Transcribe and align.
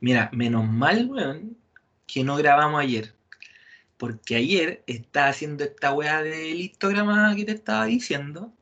Mira, 0.00 0.30
menos 0.32 0.66
mal, 0.68 1.08
weón, 1.10 1.56
que 2.06 2.24
no 2.24 2.36
grabamos 2.36 2.80
ayer. 2.80 3.14
Porque 3.96 4.36
ayer 4.36 4.84
estaba 4.86 5.28
haciendo 5.28 5.64
esta 5.64 5.92
weá 5.92 6.22
de 6.22 6.50
histograma 6.50 7.34
que 7.34 7.44
te 7.44 7.52
estaba 7.52 7.86
diciendo. 7.86 8.52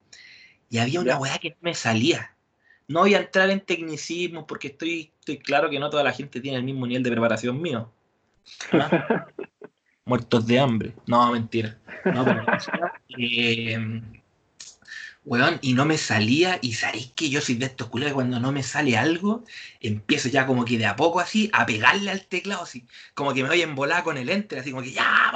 Y 0.71 0.79
había 0.79 1.01
una 1.01 1.19
weá 1.19 1.39
que 1.39 1.51
no 1.51 1.57
me 1.61 1.75
salía. 1.75 2.35
No 2.89 3.01
voy 3.01 3.15
a 3.15 3.19
entrar 3.19 3.51
en 3.51 3.61
tecnicismo 3.61 4.47
porque 4.47 4.69
estoy, 4.69 5.13
estoy 5.19 5.39
claro 5.39 5.69
que 5.69 5.79
no 5.79 5.91
toda 5.91 6.05
la 6.05 6.13
gente 6.13 6.41
tiene 6.41 6.57
el 6.57 6.65
mismo 6.65 6.87
nivel 6.87 7.03
de 7.03 7.11
preparación 7.11 7.61
mío. 7.61 7.93
¿Ah? 8.73 9.27
Muertos 10.05 10.47
de 10.47 10.59
hambre. 10.59 10.95
No, 11.07 11.33
mentira. 11.33 11.79
No, 12.05 12.25
pero, 12.25 12.47
eh, 13.19 14.01
weón, 15.27 15.59
y 15.63 15.75
no 15.75 15.85
me 15.85 15.99
salía, 15.99 16.59
y 16.63 16.75
sabéis 16.75 17.13
que 17.15 17.29
yo 17.29 17.41
soy 17.41 17.57
de 17.57 17.67
estos 17.67 17.89
culeros 17.89 18.15
cuando 18.15 18.41
no 18.41 18.53
me 18.53 18.63
sale 18.63 18.97
algo, 18.97 19.45
empiezo 19.81 20.29
ya 20.29 20.47
como 20.47 20.65
que 20.65 20.79
de 20.79 20.87
a 20.87 20.97
poco 20.97 21.21
así 21.21 21.51
a 21.53 21.67
pegarle 21.67 22.11
al 22.11 22.25
teclado, 22.27 22.63
así, 22.63 22.87
como 23.15 23.35
que 23.35 23.43
me 23.43 23.49
voy 23.51 23.61
a 23.61 23.65
embolar 23.65 24.05
con 24.05 24.17
el 24.19 24.31
enter, 24.31 24.61
así 24.61 24.71
como 24.71 24.83
que 24.83 24.93
ya, 24.93 25.33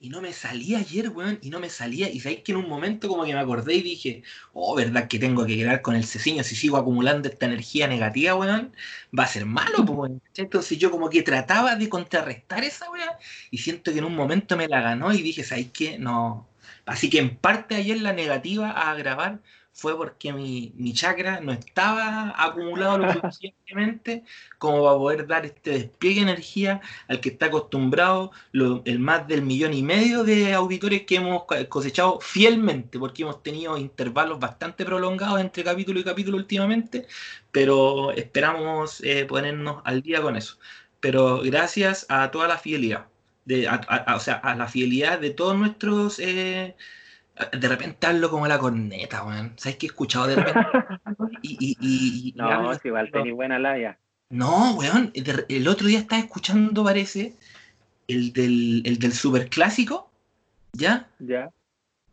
y 0.00 0.10
no 0.10 0.20
me 0.20 0.32
salía 0.34 0.78
ayer, 0.78 1.08
weón, 1.10 1.38
y 1.42 1.50
no 1.50 1.60
me 1.60 1.70
salía, 1.70 2.10
y 2.10 2.20
sabéis 2.20 2.42
que 2.42 2.52
en 2.52 2.58
un 2.58 2.68
momento 2.68 3.08
como 3.08 3.24
que 3.24 3.32
me 3.32 3.40
acordé 3.40 3.74
y 3.76 3.82
dije, 3.82 4.22
oh, 4.52 4.74
verdad 4.74 5.08
que 5.08 5.18
tengo 5.18 5.46
que 5.46 5.56
quedar 5.56 5.80
con 5.82 5.96
el 5.96 6.04
ceciño, 6.04 6.44
si 6.44 6.56
sigo 6.56 6.76
acumulando 6.76 7.28
esta 7.28 7.46
energía 7.46 7.86
negativa, 7.88 8.34
weón, 8.34 8.74
va 9.18 9.24
a 9.24 9.26
ser 9.28 9.46
malo, 9.46 9.84
pues, 9.86 10.12
entonces 10.36 10.78
yo 10.78 10.90
como 10.90 11.08
que 11.10 11.22
trataba 11.22 11.76
de 11.76 11.88
contrarrestar 11.88 12.64
esa 12.64 12.90
weón, 12.90 13.08
y 13.50 13.58
siento 13.58 13.92
que 13.92 13.98
en 13.98 14.04
un 14.04 14.14
momento 14.14 14.56
me 14.56 14.68
la 14.68 14.80
ganó 14.80 15.12
y 15.12 15.22
dije, 15.22 15.44
¿sabéis 15.44 15.70
qué? 15.72 15.98
No, 15.98 16.53
Así 16.86 17.10
que 17.10 17.18
en 17.18 17.36
parte 17.36 17.74
ayer 17.76 18.00
la 18.00 18.12
negativa 18.12 18.70
a 18.70 18.94
grabar 18.94 19.40
fue 19.74 19.96
porque 19.96 20.32
mi, 20.32 20.72
chakra 20.94 21.40
no 21.40 21.52
estaba 21.52 22.32
acumulado 22.38 22.98
lo 22.98 23.12
suficientemente 23.12 24.24
como 24.58 24.84
para 24.84 24.96
poder 24.96 25.26
dar 25.26 25.44
este 25.44 25.70
despliegue 25.72 26.24
de 26.24 26.30
energía 26.30 26.80
al 27.08 27.20
que 27.20 27.30
está 27.30 27.46
acostumbrado 27.46 28.30
el 28.52 28.98
más 29.00 29.26
del 29.26 29.42
millón 29.42 29.74
y 29.74 29.82
medio 29.82 30.22
de 30.22 30.54
auditores 30.54 31.02
que 31.02 31.16
hemos 31.16 31.44
cosechado 31.68 32.20
fielmente, 32.20 32.98
porque 33.00 33.22
hemos 33.24 33.42
tenido 33.42 33.76
intervalos 33.76 34.38
bastante 34.38 34.84
prolongados 34.84 35.40
entre 35.40 35.64
capítulo 35.64 35.98
y 36.00 36.04
capítulo 36.04 36.36
últimamente, 36.36 37.06
pero 37.50 38.12
esperamos 38.12 39.00
eh, 39.02 39.24
ponernos 39.26 39.82
al 39.84 40.02
día 40.02 40.22
con 40.22 40.36
eso. 40.36 40.56
Pero 41.00 41.40
gracias 41.42 42.06
a 42.08 42.30
toda 42.30 42.48
la 42.48 42.58
fidelidad 42.58 43.06
de, 43.44 43.68
o 43.68 44.20
sea, 44.20 44.34
a 44.34 44.54
la 44.54 44.66
fidelidad 44.66 45.18
de 45.20 45.30
todos 45.30 45.56
nuestros... 45.56 46.18
Eh, 46.18 46.74
de 47.58 47.68
repente 47.68 48.06
hablo 48.06 48.30
como 48.30 48.46
la 48.46 48.58
corneta, 48.58 49.24
weón. 49.24 49.54
¿Sabes 49.56 49.76
qué 49.76 49.86
he 49.86 49.88
escuchado 49.88 50.28
de 50.28 50.36
repente? 50.36 50.60
y, 51.42 51.56
y, 51.58 51.76
y, 51.80 52.32
no, 52.36 52.74
si 52.74 52.88
igual 52.88 53.10
tenés 53.10 53.34
buena 53.34 53.58
labia. 53.58 53.98
No, 54.30 54.74
weón. 54.76 55.12
El 55.48 55.68
otro 55.68 55.88
día 55.88 55.98
estaba 55.98 56.22
escuchando, 56.22 56.84
parece, 56.84 57.34
el 58.06 58.32
del, 58.32 58.82
el 58.84 58.98
del 58.98 59.12
super 59.12 59.48
clásico. 59.48 60.10
¿Ya? 60.72 61.08
Ya. 61.18 61.50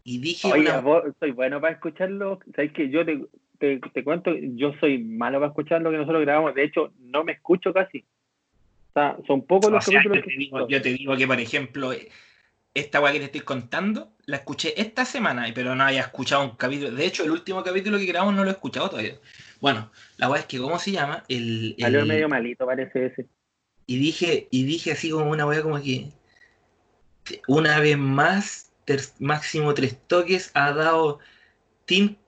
Y 0.03 0.19
dije. 0.19 0.52
Oye, 0.52 0.75
vos 0.81 1.03
soy 1.19 1.31
bueno 1.31 1.61
para 1.61 1.73
escucharlo. 1.73 2.39
¿Sabes 2.55 2.73
que 2.73 2.89
Yo 2.89 3.05
te, 3.05 3.23
te, 3.59 3.79
te, 3.79 4.03
cuento, 4.03 4.31
yo 4.35 4.73
soy 4.79 5.03
malo 5.03 5.39
para 5.39 5.49
escuchar 5.49 5.81
lo 5.81 5.91
que 5.91 5.97
nosotros 5.97 6.21
grabamos. 6.21 6.55
De 6.55 6.63
hecho, 6.63 6.93
no 6.99 7.23
me 7.23 7.33
escucho 7.33 7.73
casi 7.73 8.05
son 9.25 9.44
pocos 9.44 9.72
los 9.72 9.86
capítulos 9.86 10.17
yo 10.17 10.23
te, 10.23 10.38
digo, 10.38 10.67
yo 10.67 10.81
te 10.81 10.94
digo 10.94 11.16
que, 11.16 11.28
por 11.28 11.39
ejemplo, 11.39 11.92
esta 12.73 13.02
weá 13.02 13.14
que 13.14 13.20
te 13.20 13.25
estoy 13.25 13.42
contando, 13.42 14.14
la 14.25 14.38
escuché 14.38 14.80
esta 14.80 15.06
semana, 15.06 15.45
pero 15.53 15.75
no 15.75 15.83
había 15.83 16.02
escuchado 16.02 16.44
un 16.44 16.56
capítulo. 16.56 16.92
De 16.92 17.06
hecho, 17.06 17.23
el 17.23 17.31
último 17.31 17.64
capítulo 17.64 17.98
que 17.98 18.06
grabamos 18.06 18.36
no 18.36 18.44
lo 18.44 18.50
he 18.50 18.53
escuchado 18.53 18.89
todavía. 18.89 19.16
Bueno, 19.59 19.92
la 20.17 20.30
weá 20.30 20.42
es 20.42 20.48
que, 20.48 20.58
¿cómo 20.58 20.80
se 20.80 20.92
llama? 20.92 21.23
El, 21.28 21.75
el... 21.78 22.06
medio 22.06 22.30
malito, 22.30 22.66
parece 22.66 23.08
ese. 23.08 23.28
Y 23.86 23.98
dije, 23.98 24.48
y 24.52 24.64
dije 24.64 24.94
así 24.94 25.09
como 25.09 25.30
una 25.30 25.45
weá 25.45 25.61
como 25.61 25.81
que 25.81 26.09
una 27.48 27.80
vez 27.80 27.98
más, 27.98 28.72
máximo 29.20 29.73
tres 29.73 29.98
toques, 30.08 30.52
ha 30.54 30.71
dado 30.71 31.20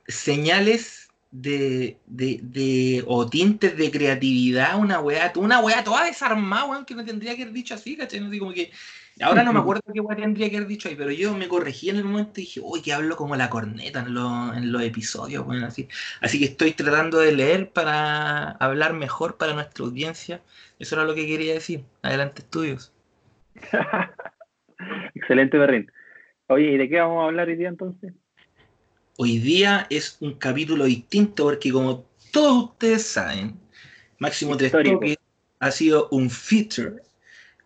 señales 0.07 1.02
de, 1.33 1.97
de, 2.05 2.39
de, 2.43 3.03
o 3.07 3.27
tintes 3.27 3.75
de 3.75 3.89
creatividad, 3.89 4.77
una 4.79 4.99
weá, 4.99 5.33
una 5.35 5.61
weá 5.61 5.83
toda 5.83 6.05
desarmada, 6.05 6.65
weón, 6.65 6.85
que 6.85 6.93
no 6.93 7.03
tendría 7.03 7.35
que 7.35 7.41
haber 7.41 7.53
dicho 7.55 7.73
así, 7.73 7.97
¿cachai? 7.97 8.19
No, 8.19 8.29
como 8.37 8.53
que, 8.53 8.71
ahora 9.19 9.43
no 9.43 9.51
me 9.51 9.59
acuerdo 9.61 9.81
qué 9.91 9.99
weá 9.99 10.15
tendría 10.15 10.51
que 10.51 10.57
haber 10.57 10.69
dicho 10.69 10.89
ahí, 10.89 10.95
pero 10.95 11.09
yo 11.09 11.35
me 11.35 11.47
corregí 11.47 11.89
en 11.89 11.95
el 11.97 12.03
momento 12.03 12.39
y 12.39 12.43
dije, 12.43 12.61
uy, 12.63 12.83
que 12.83 12.93
hablo 12.93 13.15
como 13.15 13.35
la 13.35 13.49
corneta 13.49 14.01
en, 14.01 14.09
en 14.09 14.71
los 14.71 14.83
episodios, 14.83 15.43
weón, 15.47 15.63
así. 15.63 15.87
Así 16.21 16.37
que 16.37 16.45
estoy 16.45 16.73
tratando 16.73 17.17
de 17.17 17.31
leer 17.31 17.71
para 17.71 18.51
hablar 18.51 18.93
mejor 18.93 19.37
para 19.37 19.55
nuestra 19.55 19.85
audiencia. 19.85 20.39
Eso 20.77 20.95
era 20.95 21.03
lo 21.03 21.15
que 21.15 21.25
quería 21.25 21.55
decir. 21.55 21.83
Adelante, 22.03 22.43
estudios. 22.43 22.93
Excelente, 25.15 25.57
Berrín. 25.57 25.91
Oye, 26.47 26.73
¿y 26.73 26.77
de 26.77 26.89
qué 26.89 26.99
vamos 26.99 27.23
a 27.23 27.25
hablar 27.25 27.47
hoy 27.47 27.55
día 27.55 27.69
entonces? 27.69 28.13
Hoy 29.17 29.37
día 29.37 29.85
es 29.91 30.17
un 30.21 30.33
capítulo 30.33 30.85
distinto 30.85 31.43
porque 31.43 31.71
como 31.71 32.05
todos 32.31 32.71
ustedes 32.71 33.05
saben, 33.05 33.59
Máximo 34.17 34.57
Tres 34.57 34.73
ha 35.59 35.71
sido 35.71 36.07
un 36.09 36.31
feature 36.31 37.03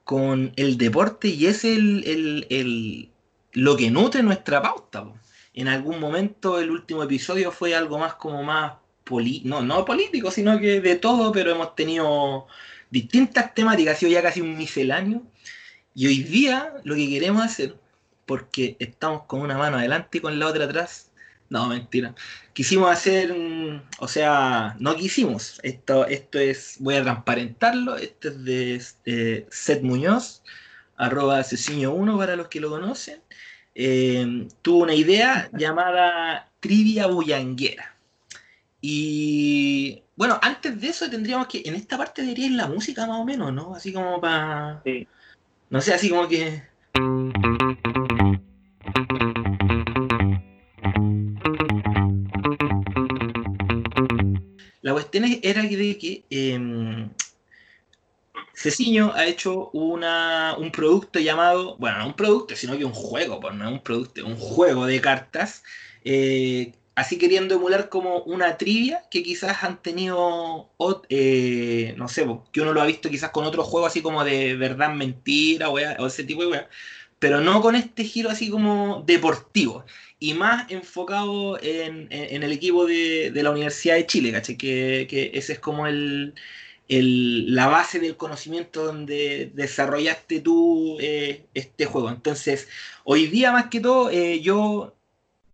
con 0.04 0.52
el 0.58 0.78
deporte 0.78 1.30
y 1.30 1.46
es 1.46 1.64
el, 1.64 3.10
lo 3.54 3.78
que 3.78 3.90
nutre 3.90 4.24
nuestra 4.24 4.62
pauta. 4.62 5.06
En 5.54 5.70
algún 5.70 6.00
momento 6.00 6.60
el 6.60 6.70
último 6.70 7.04
episodio 7.04 7.52
fue 7.52 7.74
algo 7.74 7.98
más 7.98 8.16
como 8.16 8.44
más 8.44 8.74
no, 9.44 9.62
no 9.62 9.86
político, 9.86 10.32
sino 10.32 10.60
que 10.60 10.82
de 10.82 10.96
todo, 10.98 11.32
pero 11.32 11.52
hemos 11.52 11.76
tenido 11.76 12.48
distintas 12.90 13.54
temáticas, 13.54 13.96
ha 13.96 14.00
sido 14.00 14.12
ya 14.12 14.22
casi 14.22 14.42
un 14.42 14.58
misceláneo. 14.58 15.24
Y 15.96 16.08
hoy 16.08 16.24
día 16.24 16.74
lo 16.84 16.96
que 16.96 17.10
queremos 17.10 17.44
hacer, 17.44 17.76
porque 18.26 18.76
estamos 18.80 19.24
con 19.24 19.42
una 19.42 19.58
mano 19.58 19.78
adelante 19.78 20.18
y 20.18 20.22
con 20.22 20.38
la 20.38 20.48
otra 20.48 20.66
atrás, 20.66 21.07
no, 21.50 21.68
mentira. 21.68 22.14
Quisimos 22.54 22.92
hacer, 22.92 23.34
o 24.00 24.08
sea, 24.08 24.76
no 24.80 24.96
quisimos. 24.96 25.60
Esto, 25.64 26.06
esto 26.06 26.40
es, 26.40 26.78
voy 26.80 26.96
a 26.96 27.04
transparentarlo. 27.04 27.96
Este 27.98 28.30
es 28.30 28.44
de 28.44 28.82
eh, 29.06 29.48
Seth 29.50 29.82
Muñoz, 29.82 30.44
arroba 30.98 31.40
asesino 31.40 31.94
1 31.94 32.18
para 32.18 32.36
los 32.36 32.48
que 32.48 32.60
lo 32.60 32.70
conocen. 32.70 33.22
Eh, 33.76 34.48
tuvo 34.62 34.84
una 34.84 34.96
idea 34.96 35.50
llamada 35.54 36.50
Trivia 36.60 37.08
Bullanguera. 37.08 37.96
Y 38.82 40.04
bueno, 40.16 40.40
antes 40.42 40.80
de 40.82 40.90
eso 40.90 41.10
tendríamos 41.10 41.48
que, 41.48 41.62
en 41.66 41.76
esta 41.76 41.98
parte 41.98 42.22
debería 42.22 42.48
ir 42.48 42.52
la 42.54 42.68
música 42.68 43.06
más 43.08 43.20
o 43.20 43.26
menos, 43.26 43.54
¿no? 43.54 43.76
Así 43.76 43.94
como 43.94 44.20
para... 44.20 44.82
Sí. 44.84 45.08
No 45.70 45.82
sé, 45.82 45.94
así 45.94 46.10
como 46.10 46.28
que... 46.28 46.64
cuestión 55.10 55.40
era 55.44 55.62
de 55.62 55.98
que 55.98 56.24
eh, 56.30 57.10
Ceciño 58.54 59.14
ha 59.14 59.26
hecho 59.26 59.70
una, 59.72 60.56
un 60.58 60.72
producto 60.72 61.20
llamado, 61.20 61.78
bueno, 61.78 62.00
no 62.00 62.08
un 62.08 62.16
producto, 62.16 62.56
sino 62.56 62.78
que 62.78 62.86
un 62.86 62.94
juego, 62.94 63.40
pues 63.40 63.54
no 63.54 63.66
es 63.68 63.72
un 63.72 63.84
producto, 63.84 64.26
un 64.26 64.36
juego 64.36 64.86
de 64.86 65.00
cartas, 65.00 65.64
eh, 66.04 66.74
así 66.96 67.18
queriendo 67.18 67.56
emular 67.56 67.90
como 67.90 68.20
una 68.24 68.58
trivia 68.58 69.04
que 69.12 69.22
quizás 69.24 69.64
han 69.64 69.82
tenido, 69.82 70.72
eh, 71.10 71.94
no 71.98 72.08
sé, 72.08 72.28
que 72.52 72.62
uno 72.62 72.74
lo 72.74 72.82
ha 72.82 72.86
visto 72.86 73.10
quizás 73.10 73.30
con 73.30 73.46
otro 73.46 73.64
juego 73.64 73.86
así 73.86 74.02
como 74.02 74.24
de 74.24 74.56
verdad, 74.56 74.90
mentira, 74.90 75.70
o 75.70 75.78
ese 76.08 76.24
tipo 76.24 76.42
de 76.42 76.48
wea, 76.48 76.70
pero 77.20 77.42
no 77.42 77.62
con 77.62 77.76
este 77.76 78.04
giro 78.04 78.30
así 78.30 78.50
como 78.50 79.04
deportivo 79.06 79.86
y 80.20 80.34
más 80.34 80.70
enfocado 80.72 81.60
en, 81.62 82.08
el 82.12 82.52
equipo 82.52 82.86
de, 82.86 83.32
la 83.34 83.52
Universidad 83.52 83.96
de 83.96 84.08
Chile, 84.08 84.32
¿caché? 84.32 84.58
Que, 84.58 85.08
que 85.10 85.32
ese 85.34 85.54
es 85.54 85.60
como 85.60 85.88
el, 85.88 86.34
la 86.90 87.68
base 87.68 88.00
del 88.00 88.18
conocimiento 88.18 88.86
donde 88.86 89.52
desarrollaste 89.54 90.40
tú 90.42 90.98
eh, 91.00 91.46
este 91.54 91.86
juego. 91.86 92.10
Entonces, 92.10 92.68
hoy 93.04 93.28
día 93.28 93.52
más 93.52 93.68
que 93.68 93.82
todo, 93.82 94.10
eh, 94.10 94.40
yo, 94.42 94.96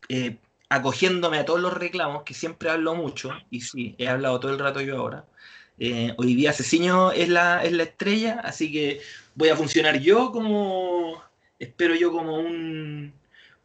eh, 0.10 0.38
acogiéndome 0.70 1.40
a 1.40 1.46
todos 1.46 1.60
los 1.60 1.74
reclamos, 1.74 2.24
que 2.24 2.34
siempre 2.34 2.70
hablo 2.70 2.96
mucho, 2.96 3.32
y 3.50 3.62
sí, 3.62 3.96
he 3.98 4.08
hablado 4.08 4.40
todo 4.40 4.52
el 4.52 4.60
rato 4.60 4.82
yo 4.82 4.98
ahora, 4.98 5.26
hoy 6.18 6.36
día 6.36 6.54
Ceciño 6.54 7.12
es 7.12 7.30
la, 7.30 7.64
es 7.64 7.74
la 7.74 7.84
estrella, 7.84 8.40
así 8.44 8.72
que 8.72 9.02
voy 9.36 9.50
a 9.50 9.56
funcionar 9.56 10.00
yo 10.00 10.32
como, 10.32 11.22
espero 11.64 11.96
yo 11.96 12.12
como 12.12 12.40
un 12.40 13.14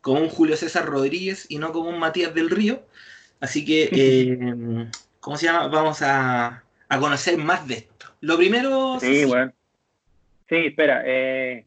como 0.00 0.20
un 0.20 0.28
Julio 0.28 0.56
César 0.56 0.86
Rodríguez 0.86 1.46
y 1.48 1.58
no 1.58 1.72
como 1.72 1.90
un 1.90 1.98
Matías 1.98 2.34
del 2.34 2.50
Río. 2.50 2.82
Así 3.40 3.64
que, 3.64 3.88
eh, 3.92 4.88
¿cómo 5.20 5.36
se 5.36 5.46
llama? 5.46 5.68
Vamos 5.68 6.02
a, 6.02 6.64
conocer 6.98 7.36
más 7.38 7.66
de 7.68 7.74
esto. 7.74 8.06
Lo 8.20 8.36
primero... 8.36 8.98
Sí, 9.00 9.24
bueno. 9.24 9.52
Sí, 10.48 10.56
espera. 10.56 11.02
Eh, 11.04 11.66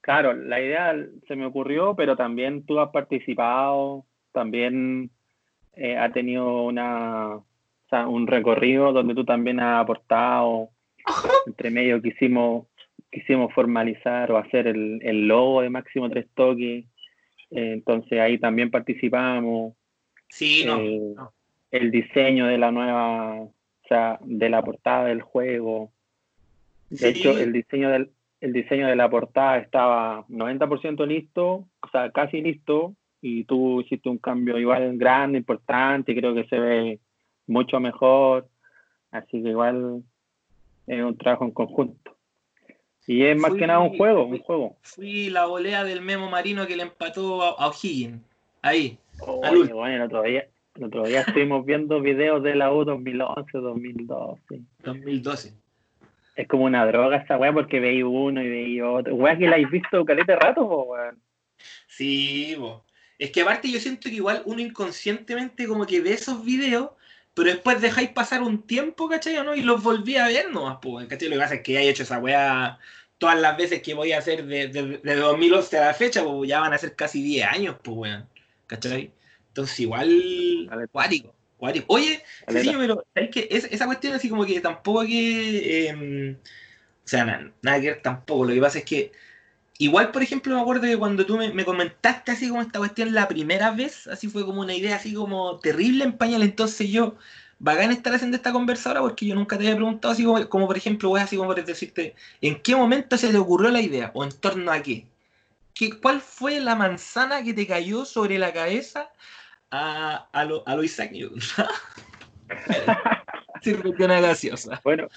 claro, 0.00 0.34
la 0.34 0.60
idea 0.60 0.94
se 1.26 1.36
me 1.36 1.46
ocurrió, 1.46 1.96
pero 1.96 2.16
también 2.16 2.64
tú 2.64 2.78
has 2.78 2.90
participado, 2.90 4.04
también 4.32 5.10
eh, 5.74 5.96
ha 5.96 6.12
tenido 6.12 6.62
una, 6.62 7.40
un 8.06 8.26
recorrido 8.26 8.92
donde 8.92 9.14
tú 9.14 9.24
también 9.24 9.58
has 9.58 9.82
aportado 9.82 10.70
Entre 11.46 11.70
medio 11.70 12.00
quisimos, 12.00 12.66
quisimos 13.10 13.52
formalizar 13.54 14.30
o 14.32 14.38
hacer 14.38 14.66
el, 14.66 15.00
el 15.02 15.26
logo 15.28 15.62
de 15.62 15.70
Máximo 15.70 16.08
Tres 16.10 16.26
Toques. 16.34 16.84
Eh, 17.50 17.72
entonces 17.72 18.18
ahí 18.20 18.38
también 18.38 18.70
participamos. 18.70 19.74
Sí, 20.28 20.64
no, 20.66 20.78
Eh, 20.80 21.00
no. 21.16 21.32
El 21.70 21.90
diseño 21.90 22.46
de 22.46 22.58
la 22.58 22.70
nueva, 22.72 23.34
o 23.42 23.52
sea, 23.88 24.18
de 24.22 24.48
la 24.48 24.62
portada 24.62 25.04
del 25.06 25.22
juego. 25.22 25.90
De 26.90 26.96
Sí. 26.98 27.06
hecho, 27.06 27.38
el 27.38 27.52
diseño 27.52 27.90
del 27.90 28.10
el 28.40 28.54
diseño 28.54 28.86
de 28.88 28.96
la 28.96 29.10
portada 29.10 29.58
estaba 29.58 30.24
90% 30.28 31.04
listo, 31.04 31.66
o 31.82 31.88
sea, 31.92 32.10
casi 32.10 32.40
listo, 32.40 32.94
y 33.20 33.44
tú 33.44 33.82
hiciste 33.82 34.08
un 34.08 34.16
cambio 34.16 34.58
igual 34.58 34.96
grande, 34.96 35.36
importante, 35.36 36.16
creo 36.16 36.34
que 36.34 36.44
se 36.44 36.58
ve 36.58 37.00
mucho 37.46 37.80
mejor, 37.80 38.48
así 39.10 39.42
que 39.42 39.50
igual 39.50 40.02
es 40.86 41.02
un 41.04 41.18
trabajo 41.18 41.44
en 41.44 41.50
conjunto. 41.50 42.16
Y 43.12 43.24
es 43.24 43.36
más 43.36 43.50
Fui- 43.50 43.58
que 43.58 43.66
nada 43.66 43.80
un 43.80 43.96
juego, 43.96 44.22
un 44.22 44.30
fui- 44.30 44.42
juego. 44.44 44.76
Fui 44.82 45.30
la 45.30 45.46
volea 45.46 45.82
del 45.82 46.00
Memo 46.00 46.30
Marino 46.30 46.64
que 46.68 46.76
le 46.76 46.84
empató 46.84 47.42
a, 47.42 47.48
a 47.64 47.66
O'Higgins. 47.68 48.20
Ahí. 48.62 48.98
Al 49.20 49.50
Oye, 49.50 49.60
último. 49.62 49.78
bueno, 49.80 49.96
el 49.96 50.02
otro 50.02 50.22
día, 50.22 50.46
el 50.76 50.84
otro 50.84 51.02
día 51.04 51.22
estuvimos 51.22 51.66
viendo 51.66 52.00
videos 52.00 52.40
de 52.44 52.54
la 52.54 52.72
U 52.72 52.84
2011, 52.84 53.58
2012. 53.58 54.60
2012. 54.84 55.54
Es 56.36 56.46
como 56.46 56.64
una 56.66 56.86
droga 56.86 57.16
esa 57.16 57.36
weá 57.36 57.52
porque 57.52 57.80
veis 57.80 58.04
uno 58.06 58.42
y 58.44 58.48
veis 58.48 58.80
otro. 58.82 59.14
Weá 59.16 59.36
que 59.36 59.46
la 59.48 59.54
habéis 59.54 59.70
visto 59.72 60.04
caleta 60.04 60.36
rato, 60.36 60.62
weón. 60.64 61.18
Sí, 61.88 62.54
bo. 62.56 62.84
es 63.18 63.32
que 63.32 63.42
aparte 63.42 63.68
yo 63.70 63.80
siento 63.80 64.08
que 64.08 64.14
igual 64.14 64.42
uno 64.46 64.60
inconscientemente 64.60 65.66
como 65.66 65.84
que 65.84 66.00
ve 66.00 66.12
esos 66.12 66.44
videos, 66.44 66.90
pero 67.34 67.50
después 67.50 67.80
dejáis 67.80 68.10
pasar 68.10 68.42
un 68.42 68.62
tiempo, 68.62 69.08
¿cachai? 69.08 69.36
o 69.38 69.44
¿no? 69.44 69.54
Y 69.54 69.62
los 69.62 69.82
volví 69.82 70.16
a 70.16 70.28
ver 70.28 70.50
nomás, 70.52 70.78
pues, 70.80 71.06
¿cachai? 71.08 71.28
Lo 71.28 71.34
que 71.34 71.40
pasa 71.40 71.54
es 71.56 71.62
que 71.62 71.72
ya 71.74 71.80
he 71.82 71.88
hecho 71.90 72.04
esa 72.04 72.18
weá 72.18 72.78
todas 73.20 73.40
las 73.40 73.56
veces 73.56 73.82
que 73.82 73.94
voy 73.94 74.12
a 74.12 74.18
hacer 74.18 74.46
de, 74.46 74.68
de, 74.68 74.98
de 74.98 75.16
2011 75.16 75.78
a 75.78 75.86
la 75.86 75.94
fecha, 75.94 76.24
pues 76.24 76.50
ya 76.50 76.60
van 76.60 76.74
a 76.74 76.78
ser 76.78 76.96
casi 76.96 77.22
10 77.22 77.46
años, 77.46 77.76
pues, 77.84 77.96
weón. 77.98 78.30
¿Cachai? 78.68 79.14
Entonces 79.48 79.80
igual, 79.80 80.72
cuático, 80.92 81.34
cuático. 81.58 81.86
Oye. 81.88 82.22
Cecilio, 82.48 82.78
pero 82.78 83.04
¿sabes 83.14 83.30
qué? 83.32 83.48
Es, 83.50 83.64
esa 83.66 83.86
cuestión 83.86 84.14
así 84.14 84.28
como 84.30 84.46
que 84.46 84.60
tampoco 84.60 85.02
que... 85.02 85.88
eh, 85.90 86.36
o 87.04 87.08
sea, 87.10 87.24
na- 87.24 87.52
nada 87.62 87.80
que 87.80 87.86
ver 87.88 88.02
tampoco. 88.02 88.44
Lo 88.46 88.54
que 88.54 88.60
pasa 88.60 88.78
es 88.78 88.84
que 88.84 89.12
igual, 89.78 90.12
por 90.12 90.22
ejemplo, 90.22 90.54
me 90.54 90.60
acuerdo 90.62 90.82
que 90.82 90.98
cuando 90.98 91.26
tú 91.26 91.36
me, 91.38 91.52
me 91.52 91.64
comentaste 91.64 92.32
así 92.32 92.48
como 92.48 92.62
esta 92.62 92.78
cuestión 92.80 93.14
la 93.14 93.28
primera 93.28 93.70
vez, 93.72 94.06
así 94.08 94.28
fue 94.28 94.44
como 94.46 94.60
una 94.62 94.74
idea 94.74 94.96
así 94.96 95.14
como 95.14 95.58
terrible 95.60 96.04
en 96.04 96.18
pañal. 96.18 96.42
Entonces 96.42 96.90
yo, 96.90 97.16
bacán 97.60 97.92
estar 97.92 98.14
haciendo 98.14 98.36
esta 98.36 98.52
conversa 98.52 98.88
ahora 98.88 99.02
porque 99.02 99.26
yo 99.26 99.34
nunca 99.34 99.56
te 99.56 99.64
había 99.64 99.76
preguntado 99.76 100.12
así 100.12 100.24
como, 100.24 100.48
como 100.48 100.66
por 100.66 100.76
ejemplo, 100.76 101.10
voy 101.10 101.20
así 101.20 101.36
como 101.36 101.54
por 101.54 101.62
decirte, 101.62 102.16
¿en 102.40 102.60
qué 102.62 102.74
momento 102.74 103.16
se 103.16 103.30
te 103.30 103.38
ocurrió 103.38 103.70
la 103.70 103.82
idea? 103.82 104.10
¿O 104.14 104.24
en 104.24 104.32
torno 104.32 104.72
a 104.72 104.80
qué? 104.80 105.06
¿Qué 105.74 106.00
¿Cuál 106.00 106.20
fue 106.20 106.58
la 106.58 106.74
manzana 106.74 107.44
que 107.44 107.54
te 107.54 107.66
cayó 107.66 108.04
sobre 108.04 108.38
la 108.38 108.52
cabeza 108.52 109.10
a, 109.70 110.28
a, 110.32 110.44
lo, 110.44 110.66
a 110.66 110.74
lo 110.74 110.82
Isaac 110.82 111.12
Newton? 111.12 111.38
Sírvete 113.62 114.04
una 114.04 114.20
gaseosa. 114.20 114.80
Bueno, 114.82 115.08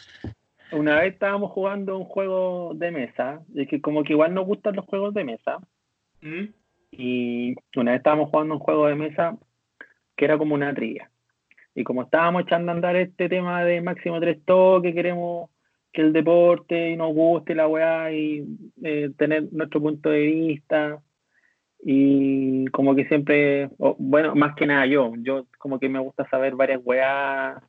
una 0.74 1.00
vez 1.00 1.14
estábamos 1.14 1.52
jugando 1.52 1.98
un 1.98 2.06
juego 2.06 2.74
de 2.76 2.92
mesa, 2.92 3.42
y 3.54 3.66
que 3.68 3.80
como 3.80 4.04
que 4.04 4.14
igual 4.14 4.34
nos 4.34 4.46
gustan 4.46 4.76
los 4.76 4.86
juegos 4.86 5.14
de 5.14 5.24
mesa, 5.24 5.60
¿Mm? 6.22 6.48
y 6.92 7.56
una 7.76 7.92
vez 7.92 8.00
estábamos 8.00 8.30
jugando 8.30 8.56
un 8.56 8.60
juego 8.60 8.88
de 8.88 8.96
mesa 8.96 9.38
que 10.18 10.26
era 10.26 10.38
como 10.38 10.56
una 10.56 10.74
trivia. 10.74 11.10
Y 11.76 11.84
como 11.84 12.04
estábamos 12.04 12.44
echando 12.44 12.72
a 12.72 12.76
andar 12.76 12.96
este 12.96 13.30
tema 13.30 13.64
de 13.66 13.82
máximo 13.82 14.20
tres 14.20 14.40
toques, 14.46 14.94
queremos 14.94 15.50
que 15.92 16.02
el 16.02 16.14
deporte 16.14 16.96
nos 16.96 17.14
guste 17.14 17.56
la 17.56 17.68
weá 17.68 18.12
y 18.12 18.46
eh, 18.84 19.12
tener 19.18 19.52
nuestro 19.52 19.82
punto 19.82 20.10
de 20.10 20.22
vista. 20.22 21.00
Y 21.86 22.66
como 22.68 22.96
que 22.96 23.06
siempre, 23.08 23.70
bueno, 23.98 24.36
más 24.36 24.56
que 24.56 24.66
nada 24.66 24.86
yo, 24.86 25.14
yo 25.18 25.46
como 25.58 25.80
que 25.80 25.90
me 25.90 26.00
gusta 26.00 26.28
saber 26.30 26.56
varias 26.56 26.82
weas. 26.84 27.62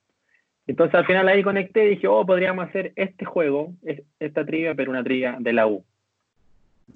Entonces 0.67 0.95
al 0.95 1.05
final 1.07 1.29
ahí 1.29 1.43
conecté 1.43 1.87
y 1.87 1.91
dije, 1.91 2.07
oh, 2.07 2.25
podríamos 2.25 2.67
hacer 2.69 2.93
este 2.97 3.25
juego, 3.25 3.73
es- 3.83 4.03
esta 4.21 4.45
trivia, 4.47 4.75
pero 4.75 4.91
una 4.91 5.03
trivia 5.05 5.37
de 5.41 5.53
la 5.53 5.67
U. 5.67 5.85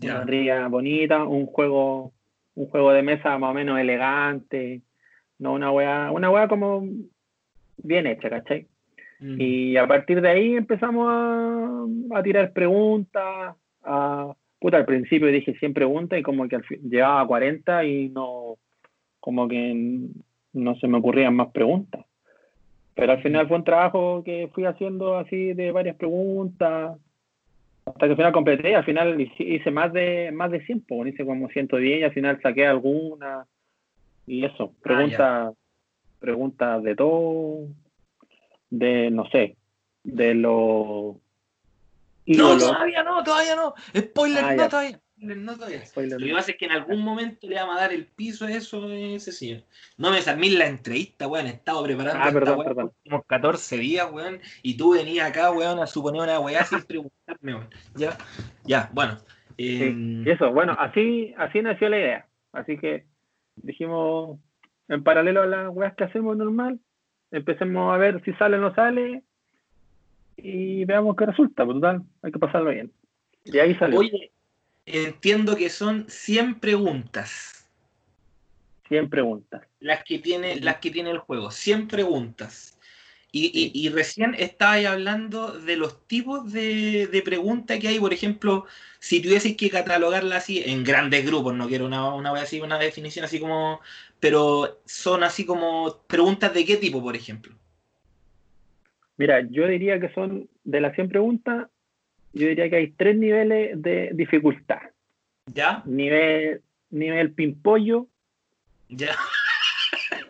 Una 0.02 0.24
trivia 0.26 0.68
bonita, 0.68 1.24
un 1.24 1.46
juego, 1.46 2.12
un 2.54 2.68
juego 2.68 2.92
de 2.92 3.02
mesa 3.02 3.36
más 3.38 3.50
o 3.50 3.54
menos 3.54 3.78
elegante, 3.80 4.82
no 5.38 5.52
una 5.52 5.70
wea, 5.70 6.10
una 6.12 6.30
wea 6.30 6.48
como 6.48 6.86
bien 7.78 8.06
hecha, 8.06 8.28
¿cachai? 8.28 8.66
Mm. 9.20 9.40
Y 9.40 9.76
a 9.76 9.86
partir 9.86 10.20
de 10.20 10.28
ahí 10.28 10.54
empezamos 10.54 11.08
a, 11.10 12.18
a 12.18 12.22
tirar 12.22 12.52
preguntas. 12.52 13.56
A, 13.82 14.34
puta, 14.60 14.76
al 14.76 14.84
principio 14.84 15.28
dije 15.28 15.54
100 15.58 15.74
preguntas 15.74 16.18
y 16.18 16.22
como 16.22 16.48
que 16.48 16.56
al 16.56 16.64
fin, 16.64 16.80
llevaba 16.88 17.26
40 17.26 17.84
y 17.84 18.08
no, 18.08 18.56
como 19.20 19.48
que 19.48 20.08
no 20.52 20.74
se 20.76 20.88
me 20.88 20.98
ocurrían 20.98 21.34
más 21.34 21.48
preguntas. 21.48 22.04
Pero 22.94 23.12
al 23.12 23.22
final 23.22 23.46
fue 23.46 23.58
un 23.58 23.64
trabajo 23.64 24.22
que 24.24 24.50
fui 24.52 24.64
haciendo 24.64 25.18
así 25.18 25.52
de 25.52 25.70
varias 25.70 25.96
preguntas, 25.96 26.98
hasta 27.86 28.06
que 28.06 28.10
al 28.10 28.16
final 28.16 28.32
completé, 28.32 28.74
al 28.74 28.84
final 28.84 29.20
hice 29.20 29.42
hice 29.44 29.70
más 29.70 29.92
de 29.92 30.30
más 30.32 30.50
de 30.50 30.64
100, 30.64 30.84
pues, 30.86 31.14
hice 31.14 31.24
como 31.24 31.48
110 31.48 32.00
y 32.00 32.02
al 32.02 32.12
final 32.12 32.40
saqué 32.42 32.66
algunas 32.66 33.46
y 34.28 34.44
eso, 34.44 34.72
preguntas 34.82 35.54
preguntas 36.20 36.82
de 36.82 36.96
todo, 36.96 37.68
de 38.70 39.10
no 39.10 39.28
sé, 39.30 39.56
de 40.02 40.34
los 40.34 41.16
No, 42.26 42.58
todavía 42.58 43.02
no, 43.04 43.22
todavía 43.22 43.54
no. 43.56 43.74
Spoiler, 43.96 44.44
Ah, 44.44 44.54
no 44.56 44.68
todavía. 44.68 45.00
Spoiler, 45.16 45.36
no 45.38 45.54
todavía. 45.56 45.86
Spoiler. 45.86 46.20
Lo 46.20 46.26
que 46.26 46.32
pasa 46.32 46.50
es 46.52 46.56
que 46.58 46.64
en 46.66 46.72
algún 46.72 47.00
momento 47.02 47.48
le 47.48 47.54
vamos 47.56 47.76
a 47.76 47.80
dar 47.80 47.92
el 47.92 48.06
piso 48.06 48.44
a 48.46 48.50
eso, 48.52 48.92
ese 48.92 49.32
señor. 49.32 49.62
No 49.96 50.10
me 50.10 50.20
salmí 50.20 50.50
la 50.50 50.66
entrevista, 50.66 51.26
weón. 51.28 51.46
He 51.46 51.50
estado 51.50 51.82
preparando 51.84 52.20
Ah, 52.22 52.28
esta 52.28 52.32
perdón, 52.40 52.58
weá 52.58 52.68
perdón. 52.68 52.84
los 52.86 52.94
últimos 52.96 53.24
14 53.26 53.76
días, 53.78 54.08
weón. 54.12 54.40
Y 54.62 54.76
tú 54.76 54.92
venías 54.94 55.28
acá, 55.30 55.50
weón, 55.52 55.78
a 55.78 55.86
suponer 55.86 56.22
una 56.22 56.40
weá 56.40 56.64
sin 56.64 56.82
preguntarme, 56.82 57.54
weón. 57.54 57.68
Ya, 57.94 58.18
ya, 58.64 58.90
bueno. 58.92 59.18
eh, 59.56 59.94
Y 59.96 60.28
eso, 60.30 60.52
bueno, 60.52 60.74
así, 60.78 61.32
así 61.38 61.62
nació 61.62 61.88
la 61.88 61.98
idea. 61.98 62.26
Así 62.52 62.76
que 62.78 63.04
dijimos, 63.62 64.38
en 64.88 65.02
paralelo 65.02 65.42
a 65.42 65.46
las 65.46 65.68
weas 65.70 65.94
que 65.94 66.04
hacemos 66.04 66.36
normal, 66.36 66.80
empecemos 67.30 67.94
a 67.94 67.98
ver 67.98 68.22
si 68.24 68.32
sale 68.34 68.56
o 68.56 68.60
no 68.60 68.74
sale 68.74 69.22
y 70.36 70.84
veamos 70.84 71.16
qué 71.16 71.26
resulta. 71.26 71.64
Por 71.64 71.74
total, 71.74 72.02
hay 72.22 72.32
que 72.32 72.38
pasarlo 72.38 72.70
bien. 72.70 72.92
Y 73.44 73.58
ahí 73.58 73.74
salió. 73.76 73.98
oye, 73.98 74.32
entiendo 74.86 75.56
que 75.56 75.68
son 75.68 76.06
100 76.08 76.60
preguntas 76.60 77.58
100 78.88 79.10
preguntas. 79.10 79.62
las 79.80 80.02
que 80.02 80.18
tiene, 80.18 80.60
las 80.60 80.76
que 80.78 80.90
tiene 80.90 81.10
el 81.10 81.18
juego. 81.18 81.50
100 81.50 81.88
preguntas. 81.88 82.77
Y, 83.30 83.46
y- 83.52 83.72
y 83.86 83.90
recién 83.90 84.34
estabais 84.34 84.86
hablando 84.86 85.52
de 85.58 85.76
los 85.76 86.06
tipos 86.06 86.50
de, 86.50 87.06
de 87.08 87.22
preguntas 87.22 87.78
que 87.78 87.88
hay, 87.88 87.98
por 88.00 88.12
ejemplo, 88.14 88.64
si 89.00 89.20
tuvieseis 89.20 89.56
que 89.56 89.68
catalogarla 89.68 90.36
así 90.36 90.62
en 90.64 90.82
grandes 90.82 91.26
grupos, 91.26 91.54
no 91.54 91.68
quiero 91.68 91.84
una, 91.86 92.14
una, 92.14 92.32
así, 92.40 92.60
una 92.60 92.78
definición 92.78 93.26
así 93.26 93.38
como, 93.38 93.80
pero 94.18 94.80
son 94.86 95.22
así 95.24 95.44
como 95.44 95.98
preguntas 96.06 96.54
de 96.54 96.64
qué 96.64 96.78
tipo, 96.78 97.02
por 97.02 97.14
ejemplo. 97.16 97.54
Mira, 99.18 99.46
yo 99.50 99.66
diría 99.66 100.00
que 100.00 100.08
son 100.14 100.48
de 100.64 100.80
las 100.80 100.94
100 100.94 101.08
preguntas, 101.10 101.68
yo 102.32 102.46
diría 102.46 102.70
que 102.70 102.76
hay 102.76 102.92
tres 102.92 103.16
niveles 103.16 103.80
de 103.82 104.10
dificultad. 104.14 104.80
¿Ya? 105.46 105.82
Nivel, 105.84 106.62
nivel 106.90 107.32
pimpollo, 107.32 108.06
¿Ya? 108.88 109.14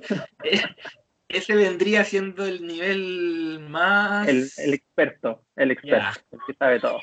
Ese 1.29 1.55
vendría 1.55 2.05
siendo 2.05 2.47
el 2.47 2.67
nivel 2.67 3.61
más... 3.69 4.27
el, 4.29 4.49
el 4.57 4.75
experto, 4.75 5.45
el 5.57 5.71
experto, 5.73 6.21
el 6.33 6.39
que 6.47 6.55
sabe 6.55 6.81
todo. 6.81 7.01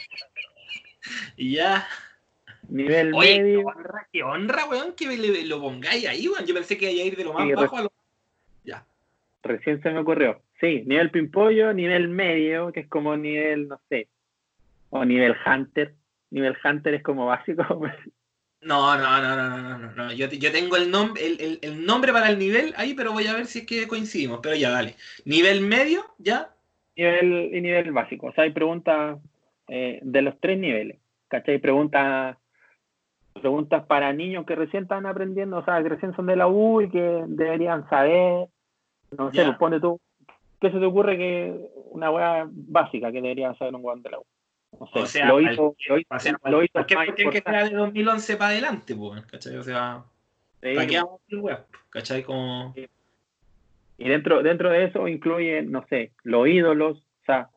Ya. 1.38 1.88
Nivel 2.70 3.14
Oye, 3.14 3.36
qué 3.36 3.44
medio, 3.44 3.68
honra, 3.68 4.08
qué 4.12 4.24
honra, 4.24 4.66
weón, 4.66 4.94
que 4.96 5.06
le- 5.16 5.46
lo 5.46 5.62
pongáis 5.62 6.08
ahí, 6.08 6.28
weón. 6.28 6.46
Yo 6.46 6.56
pensé 6.56 6.78
que 6.78 6.92
iba 6.92 7.04
a 7.04 7.06
ir 7.08 7.16
de 7.16 7.24
lo 7.24 7.34
más 7.34 7.46
Sí, 7.48 7.54
bajo 7.54 7.78
a 7.78 7.82
lo... 7.84 7.92
Ya. 8.64 8.86
recién 9.44 9.82
se 9.84 9.92
me 9.92 10.00
ocurrió. 10.00 10.42
Sí, 10.60 10.84
nivel 10.88 11.12
pimpollo, 11.12 11.74
nivel 11.74 12.08
medio, 12.08 12.72
que 12.72 12.80
es 12.80 12.88
como 12.88 13.16
nivel, 13.16 13.68
no 13.68 13.80
sé, 13.90 14.08
o 14.90 15.06
nivel 15.06 15.36
hunter. 15.46 15.94
Nivel 16.32 16.58
hunter 16.64 16.96
es 16.96 17.04
como 17.04 17.28
básico. 17.28 17.64
No, 18.66 18.98
no, 18.98 19.22
no, 19.22 19.36
no, 19.36 19.58
no, 19.60 19.78
no, 19.78 19.92
no. 19.92 20.12
Yo, 20.14 20.28
yo 20.28 20.52
tengo 20.52 20.76
el, 20.76 20.90
nom 20.90 21.14
el, 21.22 21.40
el, 21.40 21.60
el 21.62 21.86
nombre 21.86 22.12
para 22.12 22.30
el 22.30 22.40
nivel 22.40 22.74
ahí, 22.78 22.96
pero 22.96 23.14
voy 23.14 23.28
a 23.28 23.34
ver 23.34 23.46
si 23.46 23.60
es 23.60 23.66
que 23.68 23.88
coincidimos. 23.88 24.40
Pero 24.42 24.56
ya, 24.56 24.72
dale. 24.72 24.96
Nivel 25.24 25.62
medio, 25.62 26.04
ya. 26.18 26.50
nivel 26.96 27.52
y 27.54 27.62
nivel 27.62 27.92
básico. 27.92 28.28
O 28.28 28.34
sea, 28.34 28.46
hay 28.46 28.52
preguntas 28.52 29.20
eh, 29.68 30.00
de 30.02 30.22
los 30.24 30.40
tres 30.40 30.58
niveles. 30.58 30.98
¿Cachai? 31.28 31.60
Preguntas 31.60 32.38
preguntas 33.34 33.84
para 33.86 34.14
niños 34.14 34.46
que 34.46 34.56
recién 34.56 34.84
están 34.84 35.06
aprendiendo, 35.06 35.58
o 35.58 35.66
sea, 35.66 35.84
que 35.84 35.90
recién 35.90 36.16
son 36.16 36.26
de 36.26 36.38
la 36.38 36.48
U 36.48 36.82
y 36.82 36.90
que 36.90 37.24
deberían 37.28 37.88
saber. 37.90 38.48
No 39.18 39.30
sé, 39.32 39.38
Ya. 39.38 39.46
pues 39.46 39.58
pone 39.58 39.80
tú 39.80 40.00
¿qué 40.60 40.72
se 40.72 40.80
te 40.80 40.86
ocurre 40.86 41.18
que 41.18 41.54
una 41.92 42.10
weá 42.12 42.48
básica 42.50 43.12
que 43.12 43.22
debería 43.22 43.54
saber 43.56 43.76
un 43.76 43.86
weón 43.86 44.02
de 44.02 44.10
la 44.10 44.20
U? 44.20 44.24
No 44.80 44.88
sé, 44.88 45.00
o 45.00 45.06
sea, 45.06 45.28
lo 45.28 45.42
hizo, 45.42 45.76
lo 45.88 45.98
hizo, 45.98 46.14
o 46.14 46.20
sea, 46.20 46.40
lo 46.44 46.64
hizo 46.64 46.86
que 46.86 47.42
sea 47.42 47.64
de 47.64 47.76
2011 47.76 48.38
para 48.38 48.52
adelante, 48.52 48.96
pues, 48.96 49.26
¿cachai? 49.26 49.58
O 49.58 49.64
sea, 49.64 50.04
sí, 50.62 50.74
¿para 50.76 50.88
qué 50.88 50.98
vamos 50.98 51.22
a 51.32 51.36
web? 51.38 51.60
¿Cachai? 51.90 52.24
Como... 52.24 52.74
Y 53.98 54.10
dentro, 54.10 54.44
dentro 54.44 54.70
de 54.70 54.86
eso 54.86 55.08
incluye, 55.08 55.62
no 55.62 55.86
sé, 55.88 56.12
los 56.24 56.48
ídolos, 56.48 56.98
o 56.98 57.26
sea, 57.26 57.50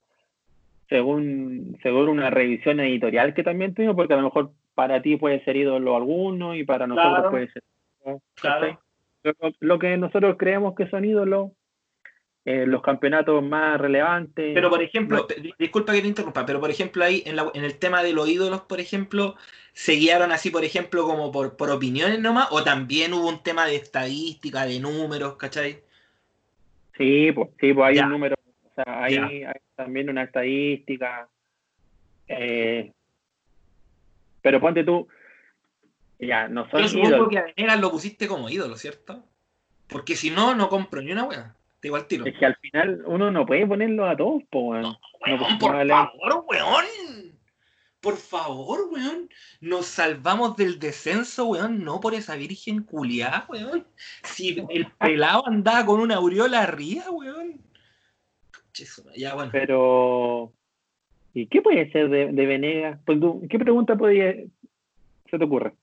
según, 0.88 1.78
según 1.82 2.08
una 2.08 2.30
revisión 2.30 2.80
editorial 2.80 3.34
que 3.34 3.42
también 3.42 3.74
tuvimos, 3.74 3.96
porque 3.96 4.14
a 4.14 4.18
lo 4.18 4.24
mejor 4.24 4.52
para 4.74 5.02
ti 5.02 5.16
puede 5.16 5.44
ser 5.44 5.56
ídolo 5.56 5.96
alguno 5.96 6.54
y 6.54 6.64
para 6.64 6.86
nosotros 6.86 7.30
puede 7.30 7.50
ser. 7.50 7.62
Claro. 8.34 8.80
Lo, 9.60 9.78
que 9.78 9.96
nosotros 9.96 10.36
creemos 10.38 10.74
que 10.74 10.88
son 10.88 11.04
ídolos, 11.04 11.50
eh, 12.50 12.64
los 12.66 12.80
campeonatos 12.80 13.42
más 13.42 13.78
relevantes. 13.78 14.54
Pero 14.54 14.70
por 14.70 14.82
ejemplo, 14.82 15.26
disculpa 15.58 15.92
que 15.92 16.00
te 16.00 16.08
interrumpa, 16.08 16.46
pero 16.46 16.60
por 16.60 16.70
ejemplo 16.70 17.04
ahí 17.04 17.22
en, 17.26 17.36
la, 17.36 17.50
en, 17.52 17.62
el 17.62 17.78
tema 17.78 18.02
de 18.02 18.14
los 18.14 18.26
ídolos, 18.26 18.62
por 18.62 18.80
ejemplo, 18.80 19.36
¿se 19.74 19.92
guiaron 19.92 20.32
así, 20.32 20.48
por 20.48 20.64
ejemplo, 20.64 21.04
como 21.04 21.30
por, 21.30 21.58
por 21.58 21.68
opiniones 21.68 22.20
nomás? 22.20 22.48
¿O 22.50 22.64
también 22.64 23.12
hubo 23.12 23.28
un 23.28 23.42
tema 23.42 23.66
de 23.66 23.76
estadística, 23.76 24.64
de 24.64 24.80
números, 24.80 25.36
¿cachai? 25.36 25.80
Sí, 26.96 27.32
pues 27.32 27.50
sí, 27.60 27.74
pues 27.74 27.86
hay 27.86 27.98
un 27.98 28.12
número, 28.12 28.34
o 28.64 28.74
sea, 28.74 29.04
hay, 29.04 29.18
hay 29.18 29.60
también 29.76 30.08
una 30.08 30.22
estadística. 30.22 31.28
Eh, 32.28 32.90
pero 34.40 34.58
ponte 34.58 34.84
tú, 34.84 35.06
ya, 36.18 36.48
no 36.48 36.66
son 36.70 36.80
Yo 36.80 36.88
supongo 36.88 37.28
que 37.28 37.38
a 37.40 37.44
Venegas 37.54 37.78
lo 37.78 37.90
pusiste 37.90 38.26
como 38.26 38.48
ídolo, 38.48 38.74
¿cierto? 38.78 39.22
Porque 39.86 40.16
si 40.16 40.30
no, 40.30 40.54
no 40.54 40.70
compro 40.70 41.02
ni 41.02 41.12
una 41.12 41.24
weá. 41.24 41.54
Te 41.80 41.88
igual 41.88 42.06
tiro. 42.06 42.26
Es 42.26 42.36
que 42.36 42.46
al 42.46 42.56
final 42.56 43.02
uno 43.06 43.30
no 43.30 43.46
puede 43.46 43.66
ponerlo 43.66 44.06
a 44.06 44.16
todos, 44.16 44.42
po, 44.50 44.60
weón. 44.70 44.82
No, 44.82 44.98
weón, 45.24 45.58
por 45.58 45.76
favor, 45.86 46.44
weón. 46.48 46.86
Por 48.00 48.16
favor, 48.16 48.78
weón. 48.90 49.28
Nos 49.60 49.86
salvamos 49.86 50.56
del 50.56 50.78
descenso, 50.78 51.46
weón. 51.46 51.84
No 51.84 52.00
por 52.00 52.14
esa 52.14 52.34
virgen 52.36 52.82
culiada, 52.82 53.46
weón. 53.48 53.86
Si 54.24 54.64
el 54.70 54.90
pelado 54.92 55.46
andaba 55.46 55.86
con 55.86 56.00
una 56.00 56.16
aureola 56.16 56.62
arriba, 56.62 57.10
weón. 57.10 57.60
Ya, 59.16 59.34
bueno. 59.34 59.50
Pero. 59.52 60.52
¿Y 61.34 61.46
qué 61.46 61.62
puede 61.62 61.90
ser 61.92 62.08
de, 62.08 62.32
de 62.32 62.46
Venegas? 62.46 62.98
Pues 63.04 63.18
¿Qué 63.48 63.58
pregunta 63.58 63.96
podría, 63.96 64.34
se 65.30 65.38
te 65.38 65.44
ocurre? 65.44 65.74